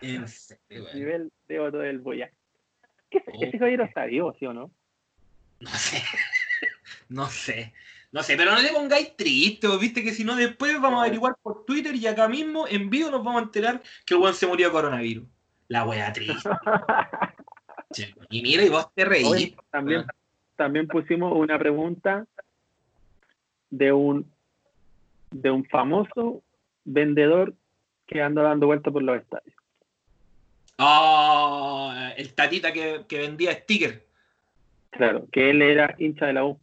En 0.00 0.28
serio, 0.28 0.86
Nivel 0.94 1.32
devoto 1.48 1.78
del 1.78 1.98
bulla. 1.98 2.30
¿Qué, 3.10 3.22
oh. 3.26 3.44
¿Ese 3.44 3.58
caballero 3.58 3.84
está 3.84 4.04
vivo, 4.06 4.34
sí 4.38 4.46
o 4.46 4.52
no? 4.52 4.70
No 5.60 5.70
sé. 5.70 6.02
no 7.08 7.26
sé. 7.26 7.72
No 8.12 8.22
sé, 8.22 8.36
pero 8.36 8.52
no 8.52 8.62
te 8.62 8.72
pongáis 8.72 9.16
triste, 9.16 9.68
viste 9.78 10.02
que 10.02 10.12
si 10.12 10.24
no 10.24 10.36
después 10.36 10.80
vamos 10.80 11.00
a 11.00 11.02
averiguar 11.04 11.36
por 11.42 11.64
Twitter 11.64 11.94
y 11.94 12.06
acá 12.06 12.28
mismo 12.28 12.66
en 12.68 12.88
vivo 12.88 13.10
nos 13.10 13.22
vamos 13.22 13.42
a 13.42 13.44
enterar 13.44 13.82
que 14.04 14.14
el 14.14 14.20
weón 14.20 14.34
se 14.34 14.46
murió 14.46 14.68
de 14.68 14.72
coronavirus. 14.72 15.26
La 15.68 15.84
wea 15.84 16.12
triste. 16.12 16.48
y 18.30 18.42
mira, 18.42 18.64
y 18.64 18.68
vos 18.68 18.92
te 18.94 19.04
reís. 19.04 19.54
también, 19.70 20.04
también 20.56 20.88
pusimos 20.88 21.32
una 21.34 21.58
pregunta 21.58 22.26
de 23.70 23.92
un 23.92 24.30
de 25.30 25.50
un 25.50 25.64
famoso 25.66 26.42
vendedor 26.84 27.54
que 28.06 28.22
anda 28.22 28.42
dando 28.42 28.66
vueltas 28.66 28.92
por 28.92 29.02
los 29.02 29.20
estadios. 29.20 29.54
Oh, 30.78 31.92
el 32.16 32.34
tatita 32.34 32.72
que, 32.72 33.04
que 33.08 33.18
vendía 33.18 33.52
stickers. 33.52 34.00
Claro, 34.90 35.26
que 35.30 35.50
él 35.50 35.62
era 35.62 35.94
hincha 35.98 36.26
de 36.26 36.32
la 36.34 36.44
U. 36.44 36.60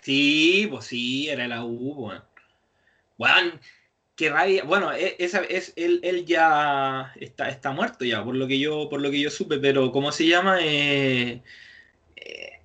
Sí, 0.00 0.66
pues 0.70 0.86
sí, 0.86 1.28
era 1.28 1.46
la 1.48 1.64
U, 1.64 1.94
bueno. 1.94 2.24
Bueno, 3.16 3.52
qué 4.18 4.30
rabia. 4.30 4.64
Bueno, 4.64 4.92
e, 4.92 5.14
esa 5.18 5.40
es 5.44 5.72
él, 5.76 6.00
él 6.02 6.26
ya 6.26 7.12
está, 7.20 7.48
está 7.48 7.70
muerto 7.70 8.04
ya, 8.04 8.22
por 8.22 8.34
lo 8.34 8.46
que 8.48 8.58
yo, 8.58 8.88
por 8.90 9.00
lo 9.00 9.10
que 9.10 9.20
yo 9.20 9.30
supe, 9.30 9.58
pero 9.58 9.92
¿cómo 9.92 10.10
se 10.12 10.26
llama? 10.26 10.58
Eh, 10.60 11.40
eh, 12.16 12.60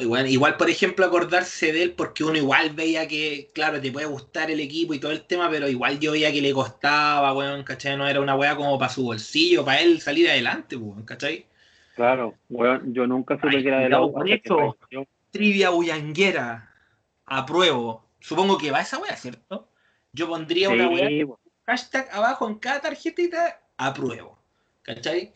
igual, 0.00 0.28
igual, 0.28 0.56
por 0.56 0.70
ejemplo, 0.70 1.04
acordarse 1.04 1.72
de 1.72 1.82
él, 1.82 1.92
porque 1.92 2.22
uno 2.22 2.38
igual 2.38 2.70
veía 2.70 3.08
que, 3.08 3.50
claro, 3.52 3.80
te 3.80 3.90
puede 3.90 4.06
gustar 4.06 4.52
el 4.52 4.60
equipo 4.60 4.94
y 4.94 5.00
todo 5.00 5.10
el 5.10 5.22
tema, 5.22 5.50
pero 5.50 5.68
igual 5.68 5.98
yo 5.98 6.12
veía 6.12 6.32
que 6.32 6.40
le 6.40 6.52
costaba, 6.52 7.34
weón, 7.34 7.64
¿cachai? 7.64 7.96
No 7.96 8.06
era 8.06 8.20
una 8.20 8.36
weá 8.36 8.54
como 8.54 8.78
para 8.78 8.92
su 8.92 9.02
bolsillo, 9.02 9.64
para 9.64 9.80
él 9.80 10.00
salir 10.00 10.30
adelante, 10.30 10.76
weón, 10.76 11.02
¿cachai? 11.02 11.46
Claro, 11.96 12.34
weón, 12.48 12.94
yo 12.94 13.04
nunca 13.08 13.34
supe 13.34 13.62
que 13.62 13.68
era 13.68 13.80
de 13.80 13.88
la 13.88 14.00
trivia 15.32 15.70
bullanguera, 15.70 16.72
apruebo. 17.26 18.04
Supongo 18.20 18.56
que 18.58 18.70
va 18.70 18.80
esa 18.80 18.98
wea, 18.98 19.16
¿cierto? 19.16 19.68
Yo 20.14 20.28
pondría 20.28 20.70
una 20.70 20.88
wea, 20.88 21.26
hashtag 21.66 22.08
abajo 22.12 22.48
en 22.48 22.58
cada 22.58 22.80
tarjetita, 22.80 23.60
apruebo. 23.76 24.38
¿Cachai? 24.82 25.32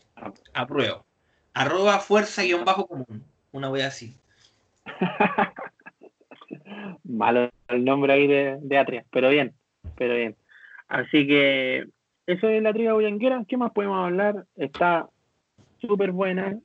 Apruebo. 0.53 1.05
Arroba 1.53 1.99
fuerza 1.99 2.43
guion 2.43 2.63
bajo 2.63 2.87
común. 2.87 3.23
Una 3.51 3.69
wea 3.69 3.87
así. 3.87 4.15
Malo 7.03 7.49
el 7.67 7.83
nombre 7.83 8.13
ahí 8.13 8.27
de, 8.27 8.57
de 8.61 8.77
Atria, 8.77 9.05
pero 9.11 9.29
bien, 9.29 9.53
pero 9.97 10.15
bien. 10.15 10.35
Así 10.87 11.27
que 11.27 11.87
eso 12.25 12.47
es 12.47 12.63
la 12.63 12.71
trivia 12.71 12.93
bullanguera. 12.93 13.43
¿Qué 13.47 13.57
más 13.57 13.71
podemos 13.71 14.05
hablar? 14.05 14.45
Está 14.55 15.09
súper 15.81 16.11
buena. 16.11 16.57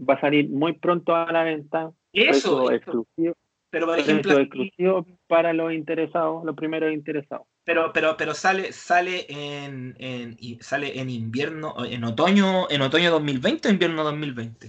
Va 0.00 0.14
a 0.14 0.20
salir 0.20 0.48
muy 0.48 0.72
pronto 0.72 1.14
a 1.14 1.30
la 1.30 1.42
venta. 1.42 1.92
Eso, 2.12 2.70
exclusivo. 2.70 3.34
Pero 3.72 3.86
por 3.86 3.98
ejemplo, 3.98 4.38
exclusivo 4.38 5.06
para 5.26 5.54
los 5.54 5.72
interesados, 5.72 6.44
los 6.44 6.54
primeros 6.54 6.92
interesados. 6.92 7.46
Pero, 7.64 7.90
pero, 7.94 8.18
pero 8.18 8.34
sale, 8.34 8.70
sale 8.70 9.24
en, 9.30 9.96
en 9.98 10.36
sale 10.60 11.00
en 11.00 11.08
invierno, 11.08 11.74
en 11.82 12.04
otoño, 12.04 12.68
en 12.68 12.82
otoño 12.82 13.10
2020 13.10 13.68
o 13.68 13.70
invierno 13.70 14.04
2020. 14.04 14.68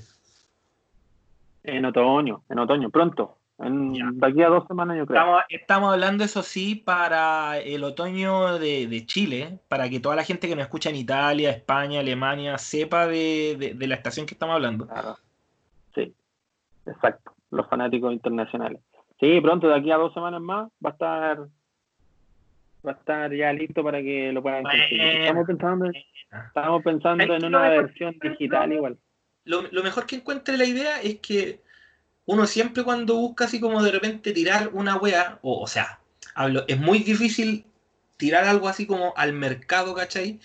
En 1.64 1.84
otoño, 1.84 2.44
en 2.48 2.60
otoño, 2.60 2.90
pronto. 2.90 3.40
En, 3.60 3.92
de 3.92 4.26
aquí 4.26 4.42
a 4.42 4.48
dos 4.48 4.66
semanas 4.70 4.98
yo 4.98 5.06
creo. 5.06 5.42
Estamos, 5.50 5.92
hablando 5.92 6.24
eso 6.24 6.42
sí 6.42 6.76
para 6.76 7.60
el 7.60 7.84
otoño 7.84 8.58
de, 8.58 9.04
Chile, 9.06 9.60
para 9.68 9.90
que 9.90 10.00
toda 10.00 10.16
la 10.16 10.24
gente 10.24 10.48
que 10.48 10.56
nos 10.56 10.64
escucha 10.64 10.90
en 10.90 10.96
Italia, 10.96 11.50
España, 11.50 12.00
Alemania 12.00 12.58
sepa 12.58 13.06
de, 13.06 13.76
de 13.76 13.88
la 13.88 13.96
estación 13.96 14.26
que 14.26 14.36
estamos 14.36 14.56
hablando. 14.56 14.88
Claro. 14.88 15.18
Sí, 15.94 16.14
exacto 16.86 17.34
los 17.54 17.68
fanáticos 17.68 18.12
internacionales. 18.12 18.82
Sí, 19.20 19.40
pronto, 19.42 19.68
de 19.68 19.76
aquí 19.76 19.92
a 19.92 19.98
dos 19.98 20.14
semanas 20.14 20.42
más, 20.42 20.70
va 20.86 20.90
a 20.90 20.94
estar 20.94 21.38
va 22.86 22.92
a 22.92 22.96
estar 22.96 23.34
ya 23.34 23.54
listo 23.54 23.84
para 23.84 24.02
que 24.02 24.32
lo 24.34 24.42
puedan 24.42 24.66
Estamos 24.70 25.48
pensando, 25.48 25.90
estamos 26.48 26.84
pensando 26.84 27.36
en 27.36 27.46
una 27.46 27.70
versión 27.70 28.16
digital 28.22 28.74
igual. 28.74 28.98
Lo, 29.46 29.84
mejor 29.84 30.06
que 30.06 30.18
encuentre 30.18 30.58
la 30.58 30.66
idea 30.66 31.02
es 31.02 31.20
que 31.20 31.62
uno 32.26 32.46
siempre 32.46 32.84
cuando 32.84 33.16
busca 33.16 33.46
así 33.46 33.60
como 33.60 33.82
de 33.84 33.92
repente 33.92 34.32
tirar 34.32 34.70
una 34.74 34.98
wea, 34.98 35.40
o, 35.42 35.62
o 35.62 35.68
sea, 35.68 36.00
hablo, 36.36 36.64
es 36.68 36.80
muy 36.80 37.00
difícil 37.00 37.66
tirar 38.18 38.46
algo 38.46 38.68
así 38.70 38.86
como 38.86 39.14
al 39.18 39.34
mercado, 39.34 39.94
¿cachai? 39.94 40.40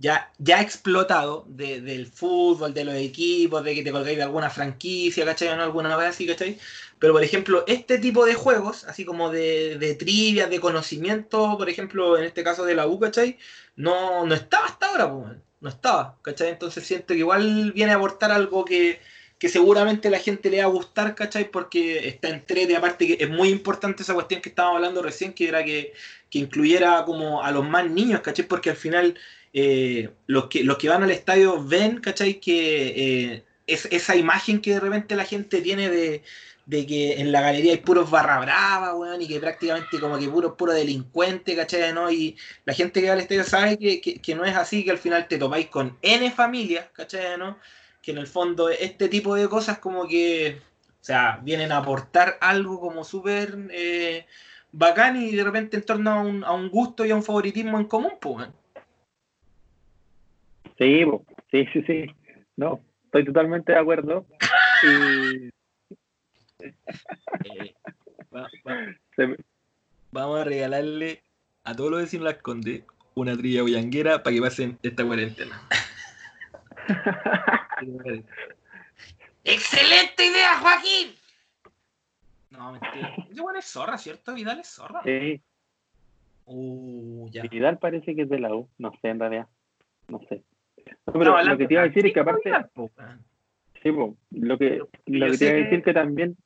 Ya, 0.00 0.32
ya 0.38 0.62
explotado 0.62 1.44
del 1.46 2.06
fútbol, 2.06 2.72
de 2.72 2.84
los 2.84 2.94
equipos, 2.94 3.62
de 3.62 3.74
que 3.74 3.82
te 3.84 3.92
colgáis 3.92 4.16
de 4.16 4.22
alguna 4.22 4.48
franquicia, 4.48 5.26
¿cachai? 5.26 5.48
O 5.48 5.56
no, 5.56 5.62
alguna 5.62 5.94
vez 5.96 6.08
así, 6.08 6.26
¿cachai? 6.26 6.58
Pero, 6.98 7.12
por 7.12 7.22
ejemplo, 7.22 7.64
este 7.66 7.98
tipo 7.98 8.24
de 8.24 8.34
juegos, 8.34 8.84
así 8.84 9.04
como 9.04 9.30
de, 9.30 9.76
de 9.78 9.94
trivia, 9.94 10.46
de 10.46 10.58
conocimiento, 10.58 11.58
por 11.58 11.68
ejemplo, 11.68 12.16
en 12.16 12.24
este 12.24 12.42
caso 12.42 12.64
de 12.64 12.74
la 12.74 12.86
U, 12.86 12.98
¿cachai? 12.98 13.38
No, 13.76 14.24
no 14.24 14.34
estaba 14.34 14.66
hasta 14.66 14.86
ahora, 14.86 15.12
pues, 15.12 15.36
no 15.60 15.68
estaba, 15.68 16.18
¿cachai? 16.22 16.48
Entonces 16.48 16.86
siento 16.86 17.08
que 17.08 17.20
igual 17.20 17.72
viene 17.72 17.92
a 17.92 17.96
aportar 17.96 18.32
algo 18.32 18.64
que, 18.64 19.00
que 19.38 19.50
seguramente 19.50 20.08
la 20.08 20.18
gente 20.18 20.48
le 20.48 20.60
va 20.60 20.64
a 20.64 20.68
gustar, 20.68 21.14
¿cachai? 21.14 21.50
Porque 21.50 22.08
está 22.08 22.30
entre 22.30 22.66
de 22.66 22.76
aparte 22.76 23.06
que 23.06 23.22
es 23.22 23.28
muy 23.28 23.50
importante 23.50 24.02
esa 24.02 24.14
cuestión 24.14 24.40
que 24.40 24.48
estábamos 24.48 24.76
hablando 24.76 25.02
recién, 25.02 25.34
que 25.34 25.48
era 25.48 25.62
que, 25.62 25.92
que 26.30 26.38
incluyera 26.38 27.04
como 27.04 27.42
a 27.42 27.50
los 27.50 27.68
más 27.68 27.90
niños, 27.90 28.22
¿cachai? 28.22 28.46
Porque 28.46 28.70
al 28.70 28.76
final 28.76 29.18
eh, 29.52 30.10
los, 30.26 30.46
que, 30.46 30.62
los 30.62 30.78
que 30.78 30.88
van 30.88 31.02
al 31.02 31.10
estadio 31.10 31.62
ven, 31.62 32.00
¿cachai? 32.00 32.40
Que 32.40 33.32
eh, 33.34 33.44
es, 33.66 33.86
esa 33.90 34.16
imagen 34.16 34.60
que 34.60 34.74
de 34.74 34.80
repente 34.80 35.16
la 35.16 35.24
gente 35.24 35.60
tiene 35.60 35.88
de, 35.88 36.22
que 36.86 37.20
en 37.20 37.32
la 37.32 37.40
galería 37.40 37.72
hay 37.72 37.78
puros 37.78 38.10
barra 38.10 38.38
brava, 38.40 38.94
weón, 38.94 39.20
y 39.22 39.28
que 39.28 39.40
prácticamente 39.40 39.98
como 39.98 40.18
que 40.18 40.28
puro, 40.28 40.56
puro 40.56 40.72
delincuente, 40.72 41.56
¿cachai? 41.56 41.92
¿no? 41.92 42.10
Y 42.10 42.36
la 42.64 42.74
gente 42.74 43.00
que 43.00 43.08
va 43.08 43.14
al 43.14 43.20
estadio 43.20 43.44
sabe 43.44 43.76
que, 43.78 44.34
no 44.34 44.44
es 44.44 44.56
así, 44.56 44.84
que 44.84 44.92
al 44.92 44.98
final 44.98 45.26
te 45.26 45.38
topáis 45.38 45.66
con 45.68 45.98
N 46.02 46.30
familias, 46.30 46.86
¿cachai? 46.92 47.36
¿no? 47.38 47.58
Que 48.02 48.12
en 48.12 48.18
el 48.18 48.28
fondo 48.28 48.70
este 48.70 49.08
tipo 49.08 49.34
de 49.34 49.48
cosas 49.48 49.78
como 49.78 50.06
que, 50.06 50.60
o 51.00 51.04
sea, 51.04 51.40
vienen 51.42 51.72
a 51.72 51.78
aportar 51.78 52.38
algo 52.40 52.80
como 52.80 53.02
súper 53.04 53.56
eh, 53.72 54.26
bacán 54.70 55.20
y 55.20 55.32
de 55.34 55.42
repente 55.42 55.76
en 55.76 55.82
torno 55.84 56.10
a 56.12 56.20
un, 56.20 56.44
a 56.44 56.52
un 56.52 56.70
gusto 56.70 57.04
y 57.04 57.10
a 57.10 57.16
un 57.16 57.24
favoritismo 57.24 57.80
en 57.80 57.86
común, 57.86 58.12
pues, 58.20 58.48
Sí, 60.80 61.04
sí, 61.50 61.66
sí, 61.74 61.82
sí. 61.82 62.06
No, 62.56 62.80
estoy 63.04 63.26
totalmente 63.26 63.72
de 63.72 63.78
acuerdo. 63.78 64.26
Y... 64.82 65.50
Eh, 66.62 67.74
vamos 70.10 70.40
a 70.40 70.44
regalarle 70.44 71.22
a 71.64 71.76
todos 71.76 71.90
los 71.90 72.00
vecinos 72.00 72.24
de 72.24 72.32
Las 72.32 72.40
Condes 72.42 72.82
una 73.14 73.36
trilla 73.36 73.60
bullanguera 73.60 74.22
para 74.22 74.34
que 74.34 74.40
pasen 74.40 74.78
esta 74.82 75.04
cuarentena. 75.04 75.60
¡Excelente 79.44 80.26
idea, 80.26 80.58
Joaquín! 80.60 81.14
No, 82.48 82.72
mentira. 82.72 83.14
Ese 83.30 83.42
bueno 83.42 83.58
es 83.58 83.66
zorra, 83.66 83.98
¿cierto? 83.98 84.32
Vidal 84.32 84.60
es 84.60 84.68
zorra. 84.68 85.02
Sí. 85.04 85.42
Uh, 86.46 87.28
ya. 87.30 87.42
Vidal 87.42 87.78
parece 87.78 88.16
que 88.16 88.22
es 88.22 88.30
de 88.30 88.38
la 88.38 88.54
U, 88.54 88.66
no 88.78 88.92
sé 89.02 89.08
en 89.08 89.20
realidad, 89.20 89.48
no 90.08 90.20
sé. 90.26 90.42
No, 91.06 91.12
pero 91.14 91.24
Estamos 91.38 91.46
lo 91.46 91.58
que 91.58 91.66
te 91.66 91.74
iba 91.74 91.82
a 91.82 91.86
decir 91.88 92.06
es 92.06 92.12
que 92.14 92.20
aparte, 92.20 92.52
sí, 93.82 93.92
po, 93.92 94.16
lo 94.30 94.58
que, 94.58 94.76
lo 94.78 94.86
que 94.86 94.98
te 95.06 95.12
iba 95.16 95.26
a 95.26 95.30
que- 95.56 95.62
decir 95.64 95.82
que 95.82 95.94
también 95.94 96.36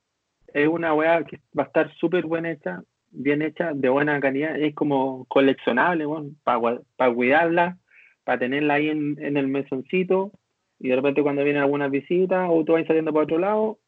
es 0.53 0.67
una 0.67 0.93
weá 0.93 1.23
que 1.23 1.39
va 1.57 1.63
a 1.63 1.67
estar 1.67 1.93
súper 1.95 2.25
buena 2.25 2.51
hecha, 2.51 2.81
bien 3.11 3.41
hecha, 3.41 3.73
de 3.73 3.89
buena 3.89 4.19
calidad, 4.19 4.57
es 4.59 4.73
como 4.73 5.25
coleccionable, 5.25 6.05
para 6.43 7.13
cuidarla, 7.13 7.77
para 8.23 8.39
tenerla 8.39 8.75
ahí 8.75 8.89
en, 8.89 9.17
en 9.23 9.37
el 9.37 9.47
mesoncito, 9.47 10.31
y 10.79 10.89
de 10.89 10.95
repente 10.95 11.21
cuando 11.21 11.43
vienen 11.43 11.61
algunas 11.61 11.91
visitas 11.91 12.47
o 12.49 12.63
tú 12.63 12.73
vas 12.73 12.87
saliendo 12.87 13.13
para 13.13 13.23
otro 13.23 13.37
lado, 13.37 13.79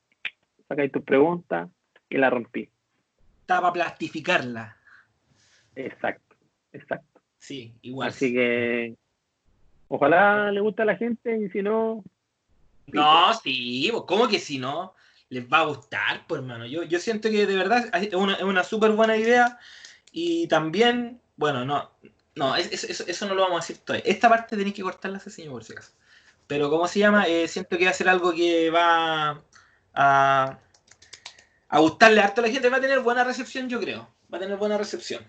sacáis 0.67 0.91
tus 0.91 1.03
preguntas 1.03 1.69
y 2.09 2.17
la 2.17 2.29
rompí. 2.29 2.69
Está 3.41 3.61
para 3.61 3.73
plastificarla. 3.73 4.77
Exacto, 5.75 6.35
exacto. 6.73 7.21
Sí, 7.37 7.75
igual. 7.81 8.09
Así 8.09 8.33
que 8.33 8.95
ojalá 9.87 10.51
le 10.51 10.59
guste 10.61 10.81
a 10.81 10.85
la 10.85 10.95
gente 10.97 11.37
y 11.37 11.49
si 11.49 11.61
no, 11.61 12.03
No, 12.87 13.33
sí, 13.33 13.89
pues, 13.91 14.03
¿cómo 14.07 14.27
que 14.27 14.39
si 14.39 14.57
no? 14.59 14.93
Les 15.29 15.45
va 15.51 15.59
a 15.59 15.65
gustar, 15.65 16.25
pues 16.27 16.39
hermano. 16.41 16.65
Yo, 16.65 16.83
yo 16.83 16.99
siento 16.99 17.29
que 17.29 17.45
de 17.45 17.55
verdad 17.55 17.89
es 17.93 18.13
una, 18.13 18.35
es 18.35 18.43
una 18.43 18.63
súper 18.63 18.91
buena 18.91 19.17
idea. 19.17 19.59
Y 20.11 20.47
también, 20.47 21.19
bueno, 21.35 21.65
no, 21.65 21.91
no, 22.35 22.55
es- 22.55 22.71
es- 22.71 22.85
eso, 22.85 23.03
eso 23.07 23.27
no 23.27 23.35
lo 23.35 23.41
vamos 23.43 23.57
a 23.57 23.67
decir 23.67 23.83
todavía. 23.83 24.09
Esta 24.09 24.29
parte 24.29 24.55
tenéis 24.55 24.73
que 24.75 24.83
cortarla, 24.83 25.19
señor, 25.19 25.51
por 25.51 25.63
si 25.65 25.73
acaso. 25.73 25.91
Pero, 26.47 26.69
¿cómo 26.69 26.87
se 26.87 26.99
llama? 26.99 27.25
Eh, 27.27 27.47
siento 27.49 27.77
que 27.77 27.83
va 27.85 27.91
a 27.91 27.93
ser 27.93 28.07
algo 28.07 28.31
que 28.33 28.69
va 28.69 29.43
a, 29.93 30.59
a 31.69 31.79
gustarle 31.79 32.21
harto 32.21 32.39
a 32.39 32.45
la 32.47 32.51
gente. 32.51 32.69
Va 32.69 32.77
a 32.77 32.81
tener 32.81 33.01
buena 33.01 33.25
recepción, 33.25 33.67
yo 33.67 33.81
creo. 33.81 34.07
Va 34.33 34.37
a 34.37 34.41
tener 34.41 34.55
buena 34.57 34.77
recepción. 34.77 35.23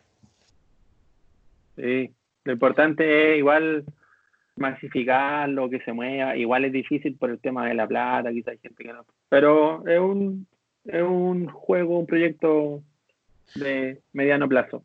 Sí, 1.77 2.12
lo 2.44 2.53
importante 2.53 3.33
es 3.33 3.38
igual 3.38 3.85
masificar 4.59 5.49
lo 5.49 5.68
que 5.68 5.81
se 5.81 5.92
mueva. 5.92 6.37
Igual 6.37 6.64
es 6.64 6.73
difícil 6.73 7.16
por 7.16 7.31
el 7.31 7.38
tema 7.38 7.66
de 7.66 7.75
la 7.75 7.87
plata, 7.87 8.31
quizás 8.31 8.53
hay 8.53 8.59
gente 8.59 8.85
que 8.85 8.92
no. 8.92 9.05
Pero 9.29 9.87
es 9.87 9.99
un, 9.99 10.47
es 10.85 11.03
un 11.03 11.49
juego, 11.49 11.99
un 11.99 12.07
proyecto 12.07 12.83
de 13.55 14.01
mediano 14.12 14.49
plazo. 14.49 14.83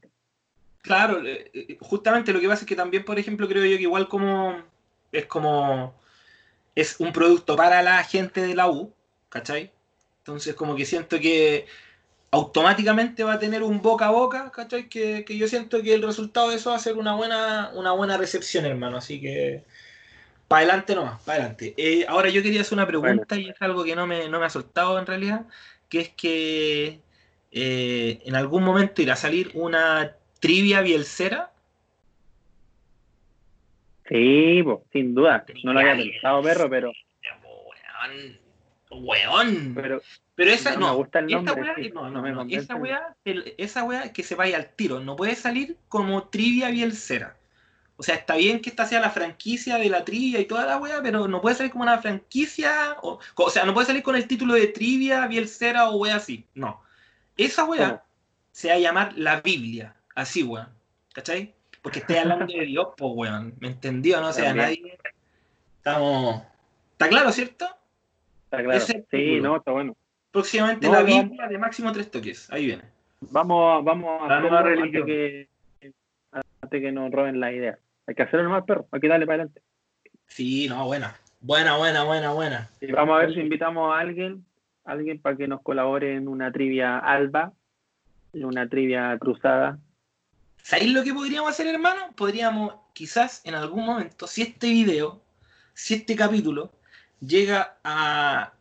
Claro, 0.81 1.25
eh, 1.25 1.49
eh, 1.53 1.77
justamente 1.79 2.33
lo 2.33 2.41
que 2.41 2.47
pasa 2.47 2.61
es 2.61 2.67
que 2.67 2.75
también, 2.75 3.05
por 3.05 3.17
ejemplo, 3.17 3.47
creo 3.47 3.65
yo 3.65 3.77
que 3.77 3.83
igual 3.83 4.07
como 4.07 4.57
es 5.11 5.25
como 5.27 5.93
es 6.75 6.99
un 6.99 7.13
producto 7.13 7.55
para 7.55 7.81
la 7.81 8.03
gente 8.03 8.41
de 8.41 8.55
la 8.55 8.69
U, 8.69 8.91
¿cachai? 9.29 9.71
Entonces 10.19 10.55
como 10.55 10.75
que 10.75 10.85
siento 10.85 11.19
que 11.19 11.65
automáticamente 12.33 13.23
va 13.23 13.33
a 13.33 13.39
tener 13.39 13.61
un 13.61 13.79
boca 13.79 14.07
a 14.07 14.11
boca, 14.11 14.51
¿cachai? 14.51 14.89
Que, 14.89 15.23
que 15.23 15.37
yo 15.37 15.47
siento 15.47 15.83
que 15.83 15.93
el 15.93 16.01
resultado 16.01 16.49
de 16.49 16.55
eso 16.55 16.71
va 16.71 16.77
a 16.77 16.79
ser 16.79 16.97
una 16.97 17.13
buena, 17.13 17.69
una 17.75 17.91
buena 17.91 18.17
recepción, 18.17 18.65
hermano. 18.65 18.97
Así 18.97 19.21
que 19.21 19.63
para 20.47 20.61
adelante 20.63 20.95
nomás, 20.95 21.21
para 21.21 21.37
adelante. 21.37 21.75
Eh, 21.77 22.05
ahora 22.07 22.29
yo 22.29 22.41
quería 22.41 22.61
hacer 22.61 22.75
una 22.75 22.87
pregunta 22.87 23.37
y 23.37 23.49
es 23.49 23.61
algo 23.61 23.83
que 23.83 23.95
no 23.95 24.07
me, 24.07 24.29
no 24.29 24.39
me 24.39 24.47
ha 24.47 24.49
soltado 24.49 24.97
en 24.97 25.05
realidad, 25.05 25.45
que 25.89 25.99
es 25.99 26.09
que 26.09 27.01
eh, 27.51 28.19
en 28.25 28.35
algún 28.35 28.63
momento 28.63 29.03
irá 29.03 29.13
a 29.13 29.17
salir 29.17 29.51
una 29.53 30.15
trivia 30.39 30.81
bielcera. 30.81 31.51
Sí, 34.09 34.63
sin 34.91 35.13
duda. 35.13 35.45
No 35.63 35.73
lo 35.73 35.81
había 35.81 35.97
pensado, 35.97 36.41
perro, 36.41 36.67
pero, 36.67 36.91
Weón, 38.95 39.73
pero 39.75 40.01
Pero 40.35 40.51
esa 40.51 40.75
no 40.75 40.89
me 40.89 40.95
gusta 40.95 41.19
el 41.19 41.27
nombre, 41.27 41.53
weá, 41.61 41.75
sí, 41.75 41.91
no, 41.93 42.03
no 42.03 42.11
no, 42.11 42.21
me 42.21 42.31
no, 42.31 42.37
convence. 42.39 42.63
esa 42.65 42.75
weá, 42.75 43.15
el- 43.25 43.53
esa 43.57 43.83
weá 43.83 44.11
que 44.13 44.23
se 44.23 44.35
vaya 44.35 44.57
al 44.57 44.69
tiro, 44.75 44.99
no 44.99 45.15
puede 45.15 45.35
salir 45.35 45.77
como 45.89 46.23
trivia 46.29 46.69
bielcera. 46.69 47.35
O 47.95 48.01
sea, 48.03 48.15
está 48.15 48.35
bien 48.35 48.59
que 48.59 48.69
esta 48.71 48.87
sea 48.87 48.99
la 48.99 49.11
franquicia 49.11 49.77
de 49.77 49.87
la 49.89 50.03
trivia 50.03 50.39
y 50.39 50.45
toda 50.45 50.65
la 50.65 50.77
weá, 50.77 51.01
pero 51.03 51.27
no 51.27 51.41
puede 51.41 51.55
salir 51.55 51.71
como 51.71 51.83
una 51.83 51.99
franquicia, 51.99 52.97
o, 53.03 53.19
o 53.35 53.49
sea, 53.51 53.65
no 53.65 53.73
puede 53.73 53.85
salir 53.87 54.01
con 54.01 54.15
el 54.15 54.27
título 54.27 54.55
de 54.55 54.67
trivia 54.67 55.27
bielcera 55.27 55.89
o 55.89 55.97
weá 55.97 56.15
así, 56.15 56.45
no. 56.55 56.81
Esa 57.37 57.65
weá 57.65 57.87
¿Cómo? 57.89 58.01
se 58.51 58.69
va 58.69 58.73
a 58.75 58.79
llamar 58.79 59.13
la 59.15 59.41
Biblia, 59.41 59.95
así 60.15 60.41
weón, 60.43 60.69
¿cachai? 61.13 61.53
Porque 61.83 61.99
estoy 61.99 62.15
hablando 62.17 62.45
de 62.47 62.65
Dios, 62.65 62.87
pues 62.97 63.11
weón, 63.13 63.53
¿me 63.59 63.67
entendió? 63.67 64.19
No 64.21 64.29
o 64.29 64.33
sea, 64.33 64.53
nadie... 64.53 64.97
Estamos... 65.77 66.41
¿Está 66.93 67.09
claro, 67.09 67.31
cierto? 67.31 67.67
Está 68.53 68.63
claro. 68.63 68.77
ese 68.77 69.05
Sí, 69.09 69.41
no, 69.41 69.57
está 69.57 69.71
bueno. 69.71 69.95
Próximamente 70.31 70.87
No, 70.87 70.93
la. 70.93 71.03
Biblia 71.03 71.47
de 71.47 71.57
máximo 71.57 71.91
tres 71.91 72.09
toques. 72.11 72.51
Ahí 72.51 72.65
viene. 72.67 72.83
Vamos, 73.21 73.83
vamos 73.83 74.29
a 74.29 74.37
hacerlo 74.37 74.57
antes 74.57 75.05
que, 75.05 75.47
antes 76.61 76.81
que 76.81 76.91
nos 76.91 77.11
roben 77.11 77.39
la 77.39 77.51
idea. 77.51 77.77
Hay 78.07 78.15
que 78.15 78.23
hacerlo 78.23 78.43
nomás, 78.43 78.65
perro. 78.65 78.87
Hay 78.91 78.99
que 78.99 79.07
darle 79.07 79.25
para 79.25 79.43
adelante. 79.43 79.61
Sí, 80.27 80.67
no, 80.67 80.85
buena. 80.85 81.15
Buena, 81.39 81.77
buena, 81.77 82.03
buena, 82.03 82.31
buena. 82.31 82.69
Y 82.81 82.91
vamos 82.91 83.15
a 83.15 83.25
ver 83.25 83.33
si 83.33 83.39
invitamos 83.39 83.93
a 83.93 83.99
alguien, 83.99 84.45
alguien 84.85 85.19
para 85.19 85.37
que 85.37 85.47
nos 85.47 85.61
colabore 85.61 86.15
en 86.15 86.27
una 86.27 86.51
trivia 86.51 86.97
alba, 86.97 87.53
en 88.33 88.45
una 88.45 88.67
trivia 88.67 89.17
cruzada. 89.19 89.77
¿Sabéis 90.57 90.93
lo 90.93 91.03
que 91.03 91.13
podríamos 91.13 91.49
hacer, 91.49 91.67
hermano? 91.67 92.13
Podríamos, 92.15 92.73
quizás 92.93 93.45
en 93.45 93.55
algún 93.55 93.85
momento, 93.85 94.27
si 94.27 94.41
este 94.41 94.67
video, 94.67 95.21
si 95.73 95.95
este 95.95 96.15
capítulo 96.15 96.71
llega 97.25 97.77
a, 97.83 98.53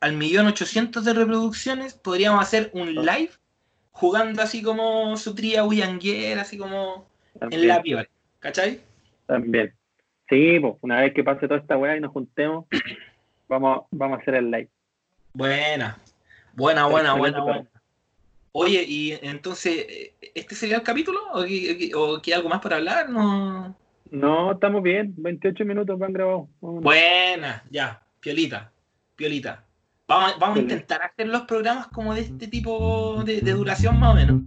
al 0.00 0.16
millón 0.16 0.46
ochocientos 0.46 1.04
de 1.04 1.14
reproducciones, 1.14 1.94
podríamos 1.94 2.42
hacer 2.42 2.70
un 2.74 2.94
live 2.94 3.30
jugando 3.92 4.42
así 4.42 4.62
como 4.62 5.16
su 5.16 5.34
tría 5.34 5.64
Willanguer, 5.64 6.38
así 6.38 6.56
como 6.56 7.06
en 7.40 7.68
la 7.68 7.82
piola. 7.82 8.08
¿Cachai? 8.38 8.80
También. 9.26 9.74
Sí, 10.28 10.58
pues, 10.60 10.74
una 10.80 11.00
vez 11.00 11.12
que 11.12 11.24
pase 11.24 11.48
toda 11.48 11.60
esta 11.60 11.76
weá 11.76 11.96
y 11.96 12.00
nos 12.00 12.12
juntemos, 12.12 12.66
vamos, 13.48 13.86
vamos 13.90 14.18
a 14.18 14.22
hacer 14.22 14.36
el 14.36 14.50
live. 14.50 14.68
Buena. 15.34 15.98
Buena, 16.54 16.86
buena, 16.86 17.14
buena, 17.14 17.40
buena. 17.42 17.66
Oye, 18.52 18.84
y 18.86 19.12
entonces, 19.22 19.86
¿este 20.34 20.54
sería 20.54 20.76
el 20.76 20.82
capítulo? 20.82 21.20
¿O 21.32 21.44
qué, 21.44 21.92
o 21.94 22.20
qué 22.20 22.34
algo 22.34 22.48
más 22.48 22.60
para 22.60 22.76
hablar? 22.76 23.08
No. 23.08 23.76
No, 24.10 24.52
estamos 24.52 24.82
bien. 24.82 25.14
28 25.16 25.64
minutos 25.64 25.98
van 25.98 26.12
grabados. 26.12 26.48
Buena, 26.60 27.62
ya, 27.70 28.02
piolita, 28.20 28.72
piolita. 29.16 29.64
Vamos, 30.06 30.38
vamos 30.38 30.58
a 30.58 30.60
intentar 30.60 31.02
hacer 31.02 31.28
los 31.28 31.42
programas 31.42 31.86
como 31.88 32.14
de 32.14 32.22
este 32.22 32.48
tipo 32.48 33.22
de, 33.24 33.40
de 33.40 33.52
duración 33.52 33.98
más 33.98 34.12
o 34.12 34.14
menos. 34.14 34.42